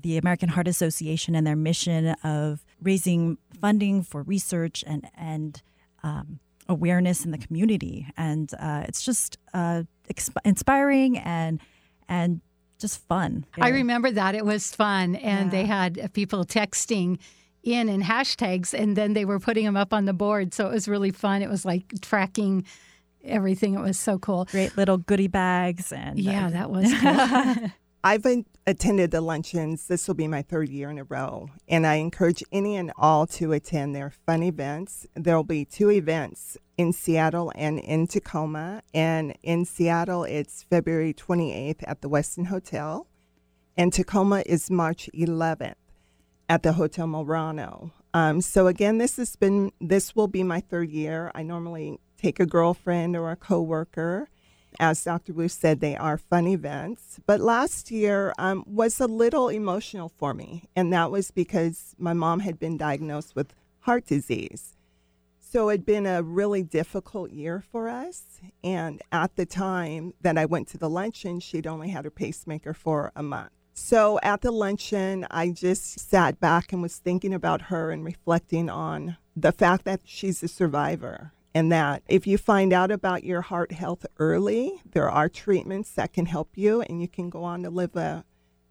the 0.00 0.16
American 0.16 0.48
Heart 0.48 0.68
Association 0.68 1.34
and 1.34 1.46
their 1.46 1.56
mission 1.56 2.14
of 2.24 2.64
raising 2.80 3.38
funding 3.60 4.02
for 4.02 4.22
research 4.22 4.82
and 4.86 5.06
and 5.14 5.60
um, 6.02 6.40
awareness 6.68 7.24
in 7.24 7.30
the 7.30 7.38
community. 7.38 8.06
And 8.16 8.52
uh, 8.58 8.84
it's 8.88 9.04
just 9.04 9.38
uh, 9.54 9.82
exp- 10.12 10.36
inspiring 10.44 11.18
and 11.18 11.60
and 12.08 12.40
just 12.78 13.06
fun. 13.06 13.46
I 13.60 13.68
remember 13.68 14.10
that 14.10 14.34
it 14.34 14.44
was 14.44 14.74
fun, 14.74 15.14
and 15.16 15.52
yeah. 15.52 15.58
they 15.58 15.66
had 15.66 16.12
people 16.14 16.44
texting 16.44 17.18
in 17.62 17.88
and 17.88 18.02
hashtags, 18.02 18.74
and 18.74 18.96
then 18.96 19.12
they 19.12 19.24
were 19.24 19.38
putting 19.38 19.64
them 19.64 19.76
up 19.76 19.92
on 19.92 20.04
the 20.04 20.12
board. 20.12 20.52
So 20.52 20.68
it 20.68 20.72
was 20.72 20.88
really 20.88 21.12
fun. 21.12 21.42
It 21.42 21.48
was 21.48 21.64
like 21.64 21.84
tracking 22.00 22.64
everything. 23.24 23.74
It 23.74 23.80
was 23.80 23.98
so 23.98 24.18
cool. 24.18 24.46
Great 24.46 24.76
little 24.76 24.98
goodie 24.98 25.28
bags 25.28 25.92
and 25.92 26.18
yeah, 26.18 26.46
uh, 26.46 26.50
that 26.50 26.70
was. 26.70 26.92
Cool. 26.92 27.70
I've 28.04 28.22
been, 28.22 28.44
attended 28.66 29.10
the 29.10 29.20
luncheons. 29.20 29.86
This 29.86 30.06
will 30.06 30.14
be 30.14 30.26
my 30.26 30.42
third 30.42 30.68
year 30.68 30.90
in 30.90 30.98
a 30.98 31.04
row, 31.04 31.50
and 31.68 31.86
I 31.86 31.94
encourage 31.96 32.42
any 32.52 32.76
and 32.76 32.92
all 32.96 33.26
to 33.28 33.52
attend. 33.52 33.94
They're 33.94 34.12
fun 34.26 34.42
events. 34.42 35.06
There 35.14 35.36
will 35.36 35.44
be 35.44 35.64
two 35.64 35.90
events 35.90 36.56
in 36.76 36.92
Seattle 36.92 37.52
and 37.54 37.78
in 37.78 38.06
Tacoma. 38.06 38.82
And 38.92 39.36
in 39.42 39.64
Seattle, 39.64 40.24
it's 40.24 40.64
February 40.64 41.14
28th 41.14 41.82
at 41.86 42.02
the 42.02 42.08
Westin 42.08 42.46
Hotel, 42.46 43.06
and 43.76 43.92
Tacoma 43.92 44.42
is 44.46 44.70
March 44.70 45.08
11th 45.14 45.74
at 46.48 46.62
the 46.62 46.74
Hotel 46.74 47.06
Murano. 47.06 47.92
Um, 48.14 48.40
so 48.40 48.66
again, 48.66 48.98
this 48.98 49.16
has 49.16 49.36
been 49.36 49.72
this 49.80 50.14
will 50.14 50.28
be 50.28 50.42
my 50.42 50.60
third 50.60 50.90
year. 50.90 51.30
I 51.34 51.42
normally 51.42 51.98
take 52.22 52.38
a 52.38 52.46
girlfriend 52.46 53.16
or 53.16 53.30
a 53.30 53.36
coworker. 53.36 54.28
As 54.80 55.04
Dr. 55.04 55.34
Wu 55.34 55.48
said, 55.48 55.80
they 55.80 55.96
are 55.96 56.16
fun 56.16 56.46
events. 56.46 57.20
But 57.26 57.40
last 57.40 57.90
year 57.90 58.32
um, 58.38 58.64
was 58.66 59.00
a 59.00 59.06
little 59.06 59.48
emotional 59.48 60.08
for 60.08 60.32
me, 60.32 60.68
and 60.74 60.92
that 60.92 61.10
was 61.10 61.30
because 61.30 61.94
my 61.98 62.14
mom 62.14 62.40
had 62.40 62.58
been 62.58 62.78
diagnosed 62.78 63.34
with 63.36 63.52
heart 63.80 64.06
disease. 64.06 64.76
So 65.40 65.68
it 65.68 65.72
had 65.72 65.84
been 65.84 66.06
a 66.06 66.22
really 66.22 66.62
difficult 66.62 67.32
year 67.32 67.62
for 67.70 67.90
us. 67.90 68.40
And 68.64 69.02
at 69.10 69.36
the 69.36 69.44
time 69.44 70.14
that 70.22 70.38
I 70.38 70.46
went 70.46 70.68
to 70.68 70.78
the 70.78 70.88
luncheon, 70.88 71.40
she'd 71.40 71.66
only 71.66 71.90
had 71.90 72.06
her 72.06 72.10
pacemaker 72.10 72.72
for 72.72 73.12
a 73.14 73.22
month. 73.22 73.50
So 73.74 74.18
at 74.22 74.40
the 74.40 74.50
luncheon, 74.50 75.26
I 75.30 75.50
just 75.50 76.00
sat 76.00 76.40
back 76.40 76.72
and 76.72 76.80
was 76.80 76.96
thinking 76.96 77.34
about 77.34 77.62
her 77.62 77.90
and 77.90 78.02
reflecting 78.02 78.70
on 78.70 79.18
the 79.36 79.52
fact 79.52 79.84
that 79.84 80.00
she's 80.04 80.42
a 80.42 80.48
survivor 80.48 81.32
and 81.54 81.70
that 81.72 82.02
if 82.08 82.26
you 82.26 82.38
find 82.38 82.72
out 82.72 82.90
about 82.90 83.24
your 83.24 83.42
heart 83.42 83.72
health 83.72 84.06
early, 84.18 84.80
there 84.92 85.10
are 85.10 85.28
treatments 85.28 85.90
that 85.92 86.12
can 86.12 86.26
help 86.26 86.50
you 86.56 86.82
and 86.82 87.00
you 87.00 87.08
can 87.08 87.30
go 87.30 87.44
on 87.44 87.62
to 87.62 87.70
live 87.70 87.94
a, 87.96 88.24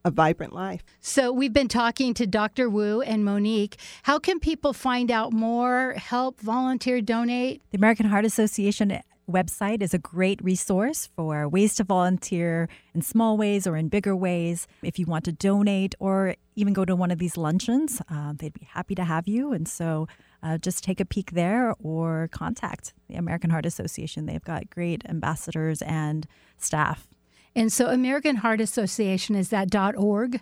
a 0.03 0.11
vibrant 0.11 0.53
life. 0.53 0.83
So, 0.99 1.31
we've 1.31 1.53
been 1.53 1.67
talking 1.67 2.13
to 2.15 2.25
Dr. 2.25 2.69
Wu 2.69 3.01
and 3.01 3.23
Monique. 3.23 3.77
How 4.03 4.19
can 4.19 4.39
people 4.39 4.73
find 4.73 5.11
out 5.11 5.31
more, 5.33 5.93
help, 5.93 6.39
volunteer, 6.41 7.01
donate? 7.01 7.61
The 7.71 7.77
American 7.77 8.07
Heart 8.07 8.25
Association 8.25 8.91
website 9.31 9.81
is 9.81 9.93
a 9.93 9.99
great 9.99 10.43
resource 10.43 11.09
for 11.15 11.47
ways 11.47 11.75
to 11.75 11.83
volunteer 11.83 12.69
in 12.93 13.01
small 13.01 13.37
ways 13.37 13.65
or 13.65 13.77
in 13.77 13.87
bigger 13.87 14.15
ways. 14.15 14.67
If 14.83 14.99
you 14.99 15.05
want 15.05 15.25
to 15.25 15.31
donate 15.31 15.95
or 15.99 16.35
even 16.55 16.73
go 16.73 16.85
to 16.85 16.95
one 16.95 17.11
of 17.11 17.19
these 17.19 17.37
luncheons, 17.37 18.01
uh, 18.09 18.33
they'd 18.35 18.53
be 18.53 18.67
happy 18.71 18.95
to 18.95 19.03
have 19.03 19.27
you. 19.27 19.53
And 19.53 19.67
so, 19.67 20.07
uh, 20.43 20.57
just 20.57 20.83
take 20.83 20.99
a 20.99 21.05
peek 21.05 21.31
there 21.31 21.75
or 21.79 22.29
contact 22.31 22.93
the 23.07 23.15
American 23.15 23.49
Heart 23.49 23.65
Association. 23.65 24.25
They've 24.25 24.43
got 24.43 24.69
great 24.69 25.03
ambassadors 25.07 25.81
and 25.81 26.27
staff. 26.57 27.07
And 27.55 27.71
so, 27.71 27.87
American 27.87 28.37
Heart 28.37 28.61
Association 28.61 29.35
is 29.35 29.49
that 29.49 29.75
.org? 29.75 30.41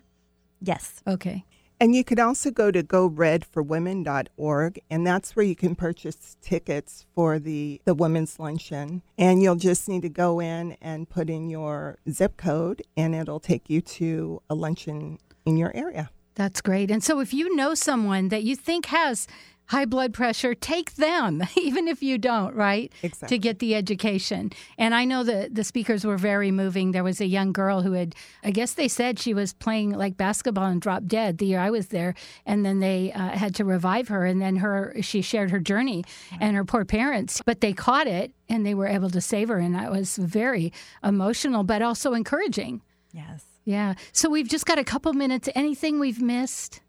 Yes. 0.61 1.01
Okay. 1.07 1.45
And 1.81 1.95
you 1.95 2.03
can 2.03 2.19
also 2.19 2.51
go 2.51 2.71
to 2.71 2.83
goredforwomen.org, 2.83 4.81
and 4.89 5.07
that's 5.07 5.35
where 5.35 5.45
you 5.45 5.55
can 5.55 5.75
purchase 5.75 6.35
tickets 6.41 7.05
for 7.15 7.39
the, 7.39 7.81
the 7.85 7.93
women's 7.93 8.37
luncheon. 8.37 9.01
And 9.17 9.41
you'll 9.41 9.55
just 9.55 9.87
need 9.87 10.01
to 10.01 10.09
go 10.09 10.41
in 10.41 10.75
and 10.81 11.09
put 11.09 11.29
in 11.29 11.49
your 11.49 11.97
zip 12.11 12.35
code, 12.35 12.81
and 12.97 13.15
it'll 13.15 13.39
take 13.39 13.69
you 13.69 13.79
to 13.81 14.41
a 14.49 14.55
luncheon 14.55 15.19
in 15.45 15.55
your 15.55 15.71
area. 15.73 16.09
That's 16.35 16.59
great. 16.59 16.91
And 16.91 17.03
so 17.03 17.21
if 17.21 17.33
you 17.33 17.55
know 17.55 17.73
someone 17.73 18.27
that 18.27 18.43
you 18.43 18.57
think 18.57 18.87
has 18.87 19.25
high 19.69 19.85
blood 19.85 20.13
pressure, 20.13 20.55
take 20.55 20.95
them, 20.95 21.43
even 21.55 21.87
if 21.87 22.01
you 22.01 22.17
don't, 22.17 22.55
right? 22.55 22.91
Exactly. 23.03 23.37
To 23.37 23.39
get 23.39 23.59
the 23.59 23.75
education. 23.75 24.51
And 24.79 24.95
I 24.95 25.05
know 25.05 25.23
that 25.23 25.53
the 25.53 25.63
speakers 25.63 26.03
were 26.03 26.17
very 26.17 26.49
moving. 26.49 26.91
There 26.91 27.03
was 27.03 27.21
a 27.21 27.27
young 27.27 27.53
girl 27.53 27.83
who 27.83 27.91
had, 27.91 28.15
I 28.43 28.49
guess 28.49 28.73
they 28.73 28.87
said 28.87 29.19
she 29.19 29.33
was 29.33 29.53
playing 29.53 29.91
like 29.91 30.17
basketball 30.17 30.65
and 30.65 30.81
dropped 30.81 31.07
dead 31.07 31.37
the 31.37 31.45
year 31.45 31.59
I 31.59 31.69
was 31.69 31.89
there. 31.89 32.15
And 32.47 32.65
then 32.65 32.79
they 32.79 33.13
uh, 33.13 33.29
had 33.29 33.53
to 33.55 33.65
revive 33.65 34.07
her. 34.07 34.25
And 34.25 34.41
then 34.41 34.55
her, 34.57 34.95
she 35.01 35.21
shared 35.21 35.51
her 35.51 35.59
journey 35.59 36.03
and 36.39 36.55
her 36.55 36.65
poor 36.65 36.83
parents, 36.83 37.41
but 37.45 37.61
they 37.61 37.73
caught 37.73 38.07
it 38.07 38.31
and 38.49 38.65
they 38.65 38.73
were 38.73 38.87
able 38.87 39.11
to 39.11 39.21
save 39.21 39.49
her. 39.49 39.59
And 39.59 39.75
that 39.75 39.91
was 39.91 40.17
very 40.17 40.73
emotional, 41.03 41.63
but 41.63 41.83
also 41.83 42.13
encouraging. 42.13 42.81
Yes. 43.13 43.45
Yeah. 43.65 43.93
So 44.13 44.29
we've 44.31 44.49
just 44.49 44.65
got 44.65 44.79
a 44.79 44.83
couple 44.83 45.13
minutes. 45.13 45.47
Anything 45.53 45.99
we've 45.99 46.21
missed? 46.21 46.81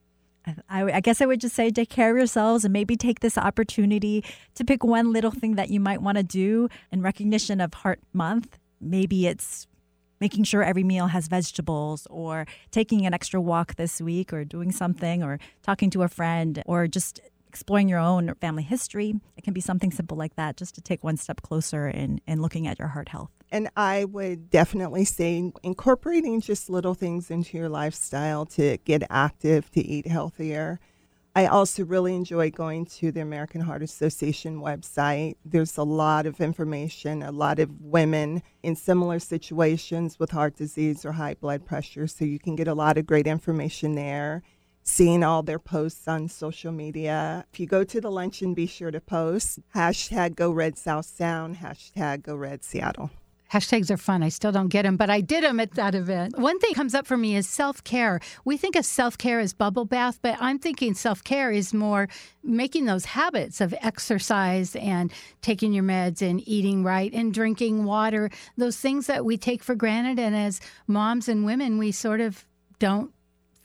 I, 0.47 0.85
I, 0.95 1.01
guess 1.01 1.21
I 1.21 1.27
would 1.27 1.41
just 1.41 1.55
say 1.55 1.71
take 1.71 1.91
care 1.91 2.11
of 2.11 2.17
yourselves 2.17 2.65
and 2.65 2.73
maybe 2.73 2.97
take 2.97 3.21
this 3.21 3.37
opportunity 3.37 4.25
to 4.55 4.65
pick 4.65 4.83
one 4.83 5.13
little 5.13 5.31
thing 5.31 5.57
that 5.57 5.69
you 5.69 5.81
might 5.81 6.01
want 6.01 6.17
to 6.17 6.25
do 6.25 6.69
in 6.91 7.03
recognition 7.03 7.61
of 7.61 7.75
Heart 7.75 8.01
Month. 8.13 8.59
Maybe 8.81 9.27
it's 9.27 9.67
making 10.21 10.45
sure 10.45 10.63
every 10.63 10.85
meal 10.85 11.09
has 11.09 11.29
vegetables 11.29 12.07
or 12.11 12.47
taking 12.71 13.07
an 13.07 13.15
extra 13.15 13.41
walk 13.41 13.77
this 13.77 14.01
week 14.01 14.33
or 14.33 14.45
doing 14.45 14.71
something 14.71 15.23
or 15.23 15.39
talking 15.63 15.91
to 15.91 16.03
a 16.03 16.09
friend 16.09 16.63
or 16.67 16.87
just 16.87 17.21
exploring 17.49 17.89
your 17.89 17.99
own 17.99 18.35
family 18.41 18.63
history. 18.63 19.15
It 19.37 19.45
can 19.45 19.55
be 19.55 19.61
something 19.61 19.91
simple 19.91 20.17
like 20.17 20.37
that 20.37 20.57
just 20.57 20.75
to 20.77 20.81
take 20.81 21.03
one 21.03 21.17
step 21.17 21.43
closer 21.43 21.89
in, 21.89 22.21
in 22.27 22.41
looking 22.41 22.67
at 22.67 22.79
your 22.79 22.89
heart 22.89 23.09
health. 23.09 23.31
And 23.53 23.69
I 23.77 24.05
would 24.05 24.51
definitely 24.51 25.05
say 25.05 25.53
incorporating 25.63 26.41
just 26.41 26.71
little 26.71 26.95
things 26.95 27.31
into 27.31 27.59
your 27.59 27.69
lifestyle 27.69 28.47
to 28.47 28.79
get 28.85 29.03
active, 29.11 29.71
to 29.73 29.81
eat 29.81 30.07
healthier. 30.07 30.79
I 31.35 31.47
also 31.47 31.85
really 31.85 32.15
enjoy 32.15 32.51
going 32.51 32.87
to 32.87 33.13
the 33.13 33.21
American 33.21 33.61
Heart 33.61 33.83
Association 33.83 34.61
website. 34.61 35.37
There's 35.45 35.77
a 35.77 35.85
lot 35.85 36.27
of 36.27 36.41
information, 36.41 37.23
a 37.23 37.31
lot 37.31 37.61
of 37.61 37.81
women 37.81 38.43
in 38.63 38.75
similar 38.77 39.19
situations 39.21 40.19
with 40.19 40.33
heart 40.33 40.57
disease 40.57 41.05
or 41.05 41.13
high 41.13 41.35
blood 41.35 41.65
pressure. 41.65 42.07
So 42.07 42.25
you 42.25 42.39
can 42.39 42.57
get 42.57 42.69
a 42.69 42.75
lot 42.75 42.99
of 42.99 43.07
great 43.07 43.27
information 43.27 43.95
there 43.95 44.43
seeing 44.83 45.23
all 45.23 45.43
their 45.43 45.59
posts 45.59 46.09
on 46.09 46.29
social 46.29 46.73
media. 46.73 47.45
If 47.53 47.61
you 47.61 47.67
go 47.67 47.85
to 47.85 48.01
the 48.01 48.11
luncheon, 48.11 48.55
be 48.55 48.67
sure 48.67 48.91
to 48.91 49.01
post 49.01 49.61
hashtag 49.75 50.35
Go 50.35 50.51
Red 50.51 50.77
South 50.79 51.07
Sound, 51.07 51.59
hashtag 51.59 52.23
Go 52.23 52.35
Red 52.35 52.65
Seattle. 52.65 53.11
Hashtags 53.53 53.91
are 53.91 53.97
fun. 53.97 54.23
I 54.23 54.29
still 54.29 54.53
don't 54.53 54.69
get 54.69 54.83
them, 54.83 54.97
but 54.97 55.11
I 55.11 55.21
did 55.21 55.43
them 55.43 55.59
at 55.59 55.73
that 55.73 55.95
event. 55.95 56.39
One 56.39 56.59
thing 56.61 56.73
comes 56.75 56.95
up 56.95 57.07
for 57.07 57.17
me 57.17 57.35
is 57.35 57.49
self 57.49 57.83
care. 57.83 58.21
We 58.45 58.57
think 58.57 58.77
of 58.77 58.85
self 58.85 59.19
care 59.19 59.41
as 59.41 59.53
bubble 59.53 59.85
bath, 59.85 60.21
but 60.23 60.37
I'm 60.41 60.59
thinking 60.59 60.95
self 60.95 61.25
care 61.25 61.51
is 61.51 61.75
more 61.75 62.09
making 62.45 62.85
those 62.85 63.07
habits 63.07 63.61
of 63.61 63.75
exercise 63.83 64.77
and 64.77 65.13
taking 65.43 65.73
your 65.73 65.85
meds 65.85 66.23
and 66.23 66.47
eating 66.47 66.85
right 66.85 67.13
and 67.13 67.35
drinking 67.35 67.85
water, 67.85 68.31
those 68.57 68.77
things 68.77 69.07
that 69.09 69.25
we 69.25 69.37
take 69.37 69.63
for 69.63 69.75
granted. 69.75 70.19
And 70.19 70.37
as 70.37 70.61
moms 70.87 71.29
and 71.29 71.45
women, 71.45 71.79
we 71.79 71.91
sort 71.93 72.21
of 72.21 72.47
don't 72.79 73.13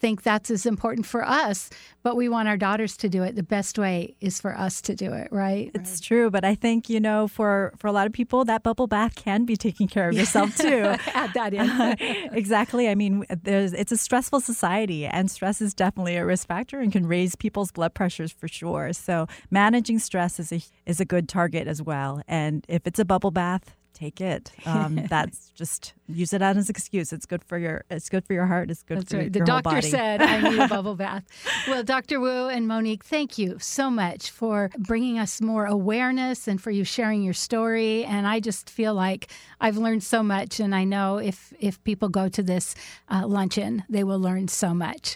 think 0.06 0.22
that's 0.22 0.52
as 0.52 0.68
important 0.68 1.04
for 1.04 1.26
us, 1.26 1.72
but 2.04 2.16
we 2.16 2.30
want 2.30 2.48
our 2.48 2.58
daughters 2.58 2.96
to 2.96 3.10
do 3.10 3.24
it. 3.24 3.36
The 3.36 3.42
best 3.42 3.80
way 3.80 4.16
is 4.22 4.40
for 4.40 4.56
us 4.56 4.80
to 4.82 4.94
do 4.94 5.12
it, 5.14 5.30
right? 5.32 5.72
It's 5.74 6.00
true, 6.00 6.30
but 6.30 6.46
I 6.46 6.54
think 6.54 6.92
you 6.92 7.00
know, 7.00 7.28
for 7.28 7.74
for 7.76 7.88
a 7.88 7.92
lot 7.92 8.06
of 8.06 8.14
people, 8.14 8.46
that 8.46 8.62
bubble 8.62 8.86
bath 8.86 9.16
can 9.16 9.46
be 9.46 9.56
taking 9.56 9.88
care 9.88 10.08
of 10.08 10.14
yourself 10.14 10.56
too. 10.66 10.94
Add 11.16 11.34
that 11.34 11.56
in. 11.56 12.30
exactly. 12.34 12.88
I 12.88 12.94
mean, 12.94 13.26
there's 13.42 13.74
it's 13.74 13.92
a 13.92 13.98
stressful 13.98 14.42
society, 14.42 15.08
and 15.08 15.32
stress 15.32 15.60
is 15.60 15.74
definitely 15.74 16.18
a 16.18 16.24
risk 16.24 16.48
factor 16.48 16.80
and 16.80 16.92
can 16.92 17.08
raise 17.08 17.36
people's 17.36 17.72
blood 17.72 17.96
pressures 17.96 18.32
for 18.32 18.48
sure. 18.48 18.94
So 18.94 19.26
managing 19.50 19.98
stress 19.98 20.40
is 20.40 20.52
a 20.52 20.62
is 20.86 21.00
a 21.00 21.06
good 21.06 21.28
target 21.28 21.68
as 21.68 21.82
well. 21.82 22.22
And 22.28 22.64
if 22.70 22.86
it's 22.86 23.00
a 23.00 23.06
bubble 23.06 23.32
bath, 23.32 23.76
take 23.96 24.22
it. 24.22 24.52
Um, 24.66 24.96
that's 25.10 25.50
just 25.56 25.94
use 26.08 26.34
it 26.34 26.42
as 26.42 26.58
an 26.58 26.66
excuse. 26.70 27.12
It's 27.12 27.26
good 27.26 27.44
for 27.44 27.58
your 27.58 27.84
it's 27.90 28.10
good 28.10 28.26
for 28.26 28.34
your 28.34 28.46
heart. 28.46 28.70
It's 28.70 28.84
good 28.84 29.00
that's 29.00 29.12
for 29.12 29.18
right. 29.18 29.24
your, 29.24 29.30
the 29.32 29.40
your 29.40 29.46
doctor 29.46 29.82
said 29.82 30.22
I 30.22 30.48
need 30.48 30.60
a 30.60 30.68
bubble 30.68 30.96
bath. 31.04 31.24
Well, 31.68 31.84
Dr. 31.84 32.20
Wu 32.20 32.50
and 32.50 32.68
Monique, 32.68 33.04
thank 33.04 33.38
you 33.38 33.58
so 33.60 33.90
much 33.90 34.30
for 34.30 34.70
bringing 34.78 35.18
us 35.18 35.42
more 35.42 35.66
awareness 35.66 36.48
and 36.48 36.62
for 36.62 36.72
you 36.72 36.84
sharing 36.84 37.24
your 37.24 37.34
story. 37.34 38.04
And 38.04 38.28
I 38.28 38.40
just 38.40 38.70
feel 38.70 38.94
like 38.94 39.32
I've 39.60 39.78
learned 39.78 40.04
so 40.04 40.22
much, 40.22 40.60
and 40.60 40.76
I 40.76 40.84
know 40.84 41.18
if 41.18 41.54
if 41.60 41.84
people 41.84 42.10
go 42.10 42.30
to 42.30 42.44
this 42.44 42.76
uh, 43.10 43.26
luncheon, 43.26 43.84
they 43.90 44.04
will 44.04 44.20
learn 44.20 44.48
so 44.48 44.74
much. 44.74 45.16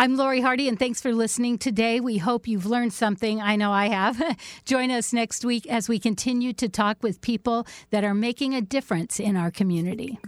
I'm 0.00 0.14
Laurie 0.14 0.42
Hardie, 0.42 0.68
and 0.68 0.78
thanks 0.78 1.00
for 1.00 1.12
listening 1.12 1.58
today. 1.58 1.98
We 1.98 2.18
hope 2.18 2.46
you've 2.46 2.66
learned 2.66 2.92
something. 2.92 3.42
I 3.42 3.56
know 3.56 3.72
I 3.72 3.88
have. 3.88 4.22
Join 4.64 4.92
us 4.92 5.12
next 5.12 5.44
week 5.44 5.66
as 5.66 5.88
we 5.88 5.98
continue 5.98 6.52
to 6.52 6.68
talk 6.68 7.02
with 7.02 7.20
people 7.20 7.66
that 7.90 8.04
are 8.04 8.14
making 8.14 8.54
a 8.54 8.60
difference 8.60 9.18
in 9.18 9.36
our 9.36 9.50
community. 9.50 10.20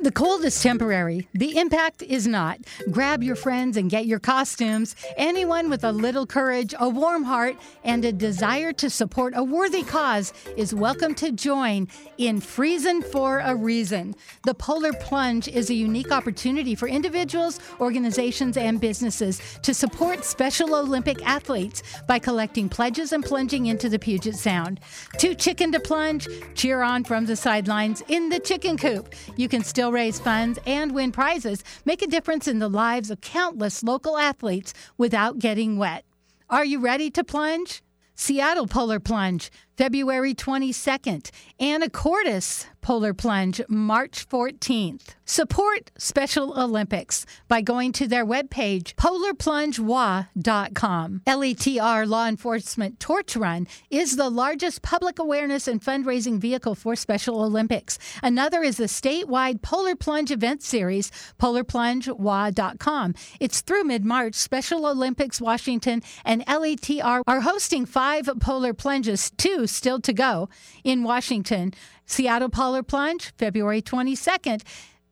The 0.00 0.12
cold 0.12 0.44
is 0.44 0.62
temporary. 0.62 1.26
The 1.34 1.58
impact 1.58 2.02
is 2.02 2.24
not. 2.24 2.60
Grab 2.88 3.20
your 3.20 3.34
friends 3.34 3.76
and 3.76 3.90
get 3.90 4.06
your 4.06 4.20
costumes. 4.20 4.94
Anyone 5.16 5.68
with 5.70 5.82
a 5.82 5.90
little 5.90 6.24
courage, 6.24 6.72
a 6.78 6.88
warm 6.88 7.24
heart, 7.24 7.56
and 7.82 8.04
a 8.04 8.12
desire 8.12 8.72
to 8.74 8.90
support 8.90 9.32
a 9.36 9.42
worthy 9.42 9.82
cause 9.82 10.32
is 10.56 10.72
welcome 10.72 11.16
to 11.16 11.32
join 11.32 11.88
in 12.16 12.40
Freezing 12.40 13.02
for 13.02 13.40
a 13.40 13.56
Reason. 13.56 14.14
The 14.44 14.54
Polar 14.54 14.92
Plunge 14.92 15.48
is 15.48 15.68
a 15.68 15.74
unique 15.74 16.12
opportunity 16.12 16.76
for 16.76 16.86
individuals, 16.86 17.58
organizations, 17.80 18.56
and 18.56 18.80
businesses 18.80 19.40
to 19.62 19.74
support 19.74 20.24
Special 20.24 20.76
Olympic 20.76 21.26
athletes 21.26 21.82
by 22.06 22.20
collecting 22.20 22.68
pledges 22.68 23.12
and 23.12 23.24
plunging 23.24 23.66
into 23.66 23.88
the 23.88 23.98
Puget 23.98 24.36
Sound. 24.36 24.78
Too 25.18 25.34
chicken 25.34 25.72
to 25.72 25.80
plunge? 25.80 26.28
Cheer 26.54 26.82
on 26.82 27.02
from 27.02 27.26
the 27.26 27.34
sidelines 27.34 28.00
in 28.06 28.28
the 28.28 28.38
chicken 28.38 28.76
coop. 28.76 29.12
You 29.36 29.48
can 29.48 29.64
still 29.64 29.87
raise 29.92 30.20
funds 30.20 30.58
and 30.66 30.94
win 30.94 31.12
prizes, 31.12 31.64
make 31.84 32.02
a 32.02 32.06
difference 32.06 32.48
in 32.48 32.58
the 32.58 32.68
lives 32.68 33.10
of 33.10 33.20
countless 33.20 33.82
local 33.82 34.16
athletes 34.16 34.72
without 34.96 35.38
getting 35.38 35.78
wet. 35.78 36.04
Are 36.50 36.64
you 36.64 36.80
ready 36.80 37.10
to 37.10 37.24
plunge? 37.24 37.82
Seattle 38.14 38.66
Polar 38.66 38.98
Plunge, 38.98 39.50
February 39.78 40.34
22nd. 40.34 41.30
Anacortes 41.60 42.66
Polar 42.88 43.14
Plunge, 43.14 43.60
March 43.68 44.28
14th. 44.28 45.14
Support 45.24 45.92
Special 45.98 46.58
Olympics 46.58 47.26
by 47.46 47.60
going 47.60 47.92
to 47.92 48.08
their 48.08 48.24
webpage, 48.24 48.94
polarplungewa.com. 48.94 51.22
LETR 51.26 52.08
Law 52.08 52.26
Enforcement 52.26 52.98
Torch 52.98 53.36
Run 53.36 53.66
is 53.90 54.16
the 54.16 54.30
largest 54.30 54.80
public 54.80 55.18
awareness 55.18 55.68
and 55.68 55.82
fundraising 55.82 56.38
vehicle 56.38 56.74
for 56.74 56.96
Special 56.96 57.42
Olympics. 57.42 57.98
Another 58.22 58.62
is 58.62 58.78
the 58.78 58.84
statewide 58.84 59.60
Polar 59.60 59.94
Plunge 59.94 60.30
event 60.30 60.62
series, 60.62 61.12
polarplungewa.com. 61.38 63.14
It's 63.38 63.60
through 63.60 63.84
mid 63.84 64.04
March. 64.04 64.34
Special 64.34 64.86
Olympics 64.86 65.40
Washington 65.40 66.02
and 66.24 66.44
LETR 66.46 67.22
are 67.26 67.40
hosting 67.40 67.84
five 67.84 68.30
polar 68.40 68.72
plunges, 68.72 69.30
two 69.36 69.66
still 69.68 70.00
to 70.00 70.12
go 70.12 70.48
in 70.84 71.02
Washington. 71.02 71.74
Seattle 72.06 72.48
Polar 72.48 72.82
Plunge, 72.82 73.32
February 73.36 73.82
22nd. 73.82 74.62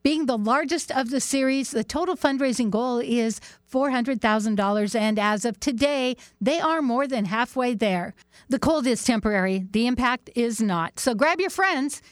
Being 0.03 0.27
the 0.27 0.39
largest 0.39 0.93
of 0.93 1.11
the 1.11 1.21
series, 1.21 1.73
the 1.73 1.83
total 1.83 2.17
fundraising 2.17 2.71
goal 2.71 2.99
is 2.99 3.41
$400,000. 3.73 4.95
And 4.95 5.19
as 5.19 5.45
of 5.45 5.59
today, 5.59 6.17
they 6.41 6.61
are 6.61 6.81
more 6.81 7.09
than 7.09 7.25
halfway 7.25 7.75
there. 7.75 8.15
The 8.49 8.61
cold 8.61 8.87
is 8.87 9.03
temporary, 9.03 9.67
the 9.73 9.87
impact 9.87 10.31
is 10.37 10.61
not. 10.61 11.01
So 11.01 11.15
grab 11.15 11.41
your 11.41 11.51
friends 11.51 12.03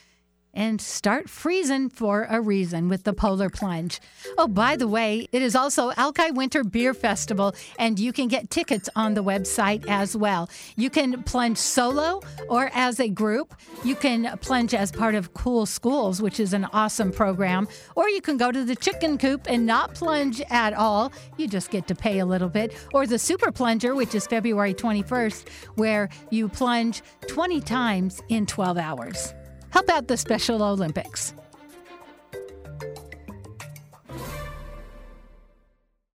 and 0.55 0.79
start 0.79 1.29
freezing 1.29 1.89
for 1.89 2.27
a 2.29 2.41
reason 2.41 2.87
with 2.89 3.03
the 3.03 3.13
Polar 3.13 3.49
Plunge. 3.49 3.99
Oh, 4.37 4.47
by 4.47 4.75
the 4.75 4.87
way, 4.87 5.27
it 5.31 5.41
is 5.41 5.55
also 5.55 5.91
Alki 5.97 6.31
Winter 6.31 6.63
Beer 6.63 6.93
Festival, 6.93 7.53
and 7.77 7.99
you 7.99 8.13
can 8.13 8.27
get 8.27 8.49
tickets 8.49 8.89
on 8.95 9.13
the 9.13 9.23
website 9.23 9.85
as 9.87 10.15
well. 10.15 10.49
You 10.75 10.89
can 10.89 11.23
plunge 11.23 11.57
solo 11.57 12.21
or 12.49 12.71
as 12.73 12.99
a 12.99 13.09
group. 13.09 13.53
You 13.83 13.95
can 13.95 14.37
plunge 14.39 14.73
as 14.73 14.91
part 14.91 15.15
of 15.15 15.33
Cool 15.33 15.65
Schools, 15.65 16.21
which 16.21 16.39
is 16.39 16.53
an 16.53 16.65
awesome 16.73 17.11
program, 17.11 17.67
or 17.95 18.09
you 18.09 18.21
can 18.21 18.37
go 18.37 18.51
to 18.51 18.63
the 18.63 18.75
chicken 18.75 19.17
coop 19.17 19.47
and 19.49 19.65
not 19.65 19.93
plunge 19.93 20.41
at 20.49 20.73
all. 20.73 21.11
You 21.37 21.47
just 21.47 21.69
get 21.69 21.87
to 21.87 21.95
pay 21.95 22.19
a 22.19 22.25
little 22.25 22.49
bit. 22.49 22.73
Or 22.93 23.05
the 23.05 23.19
Super 23.19 23.51
Plunger, 23.51 23.95
which 23.95 24.15
is 24.15 24.25
February 24.27 24.73
21st, 24.73 25.49
where 25.75 26.09
you 26.29 26.47
plunge 26.47 27.01
20 27.27 27.61
times 27.61 28.21
in 28.29 28.45
12 28.45 28.77
hours. 28.77 29.33
Help 29.75 29.89
out 29.89 30.07
the 30.07 30.15
Special 30.15 30.63
Olympics. 30.63 31.33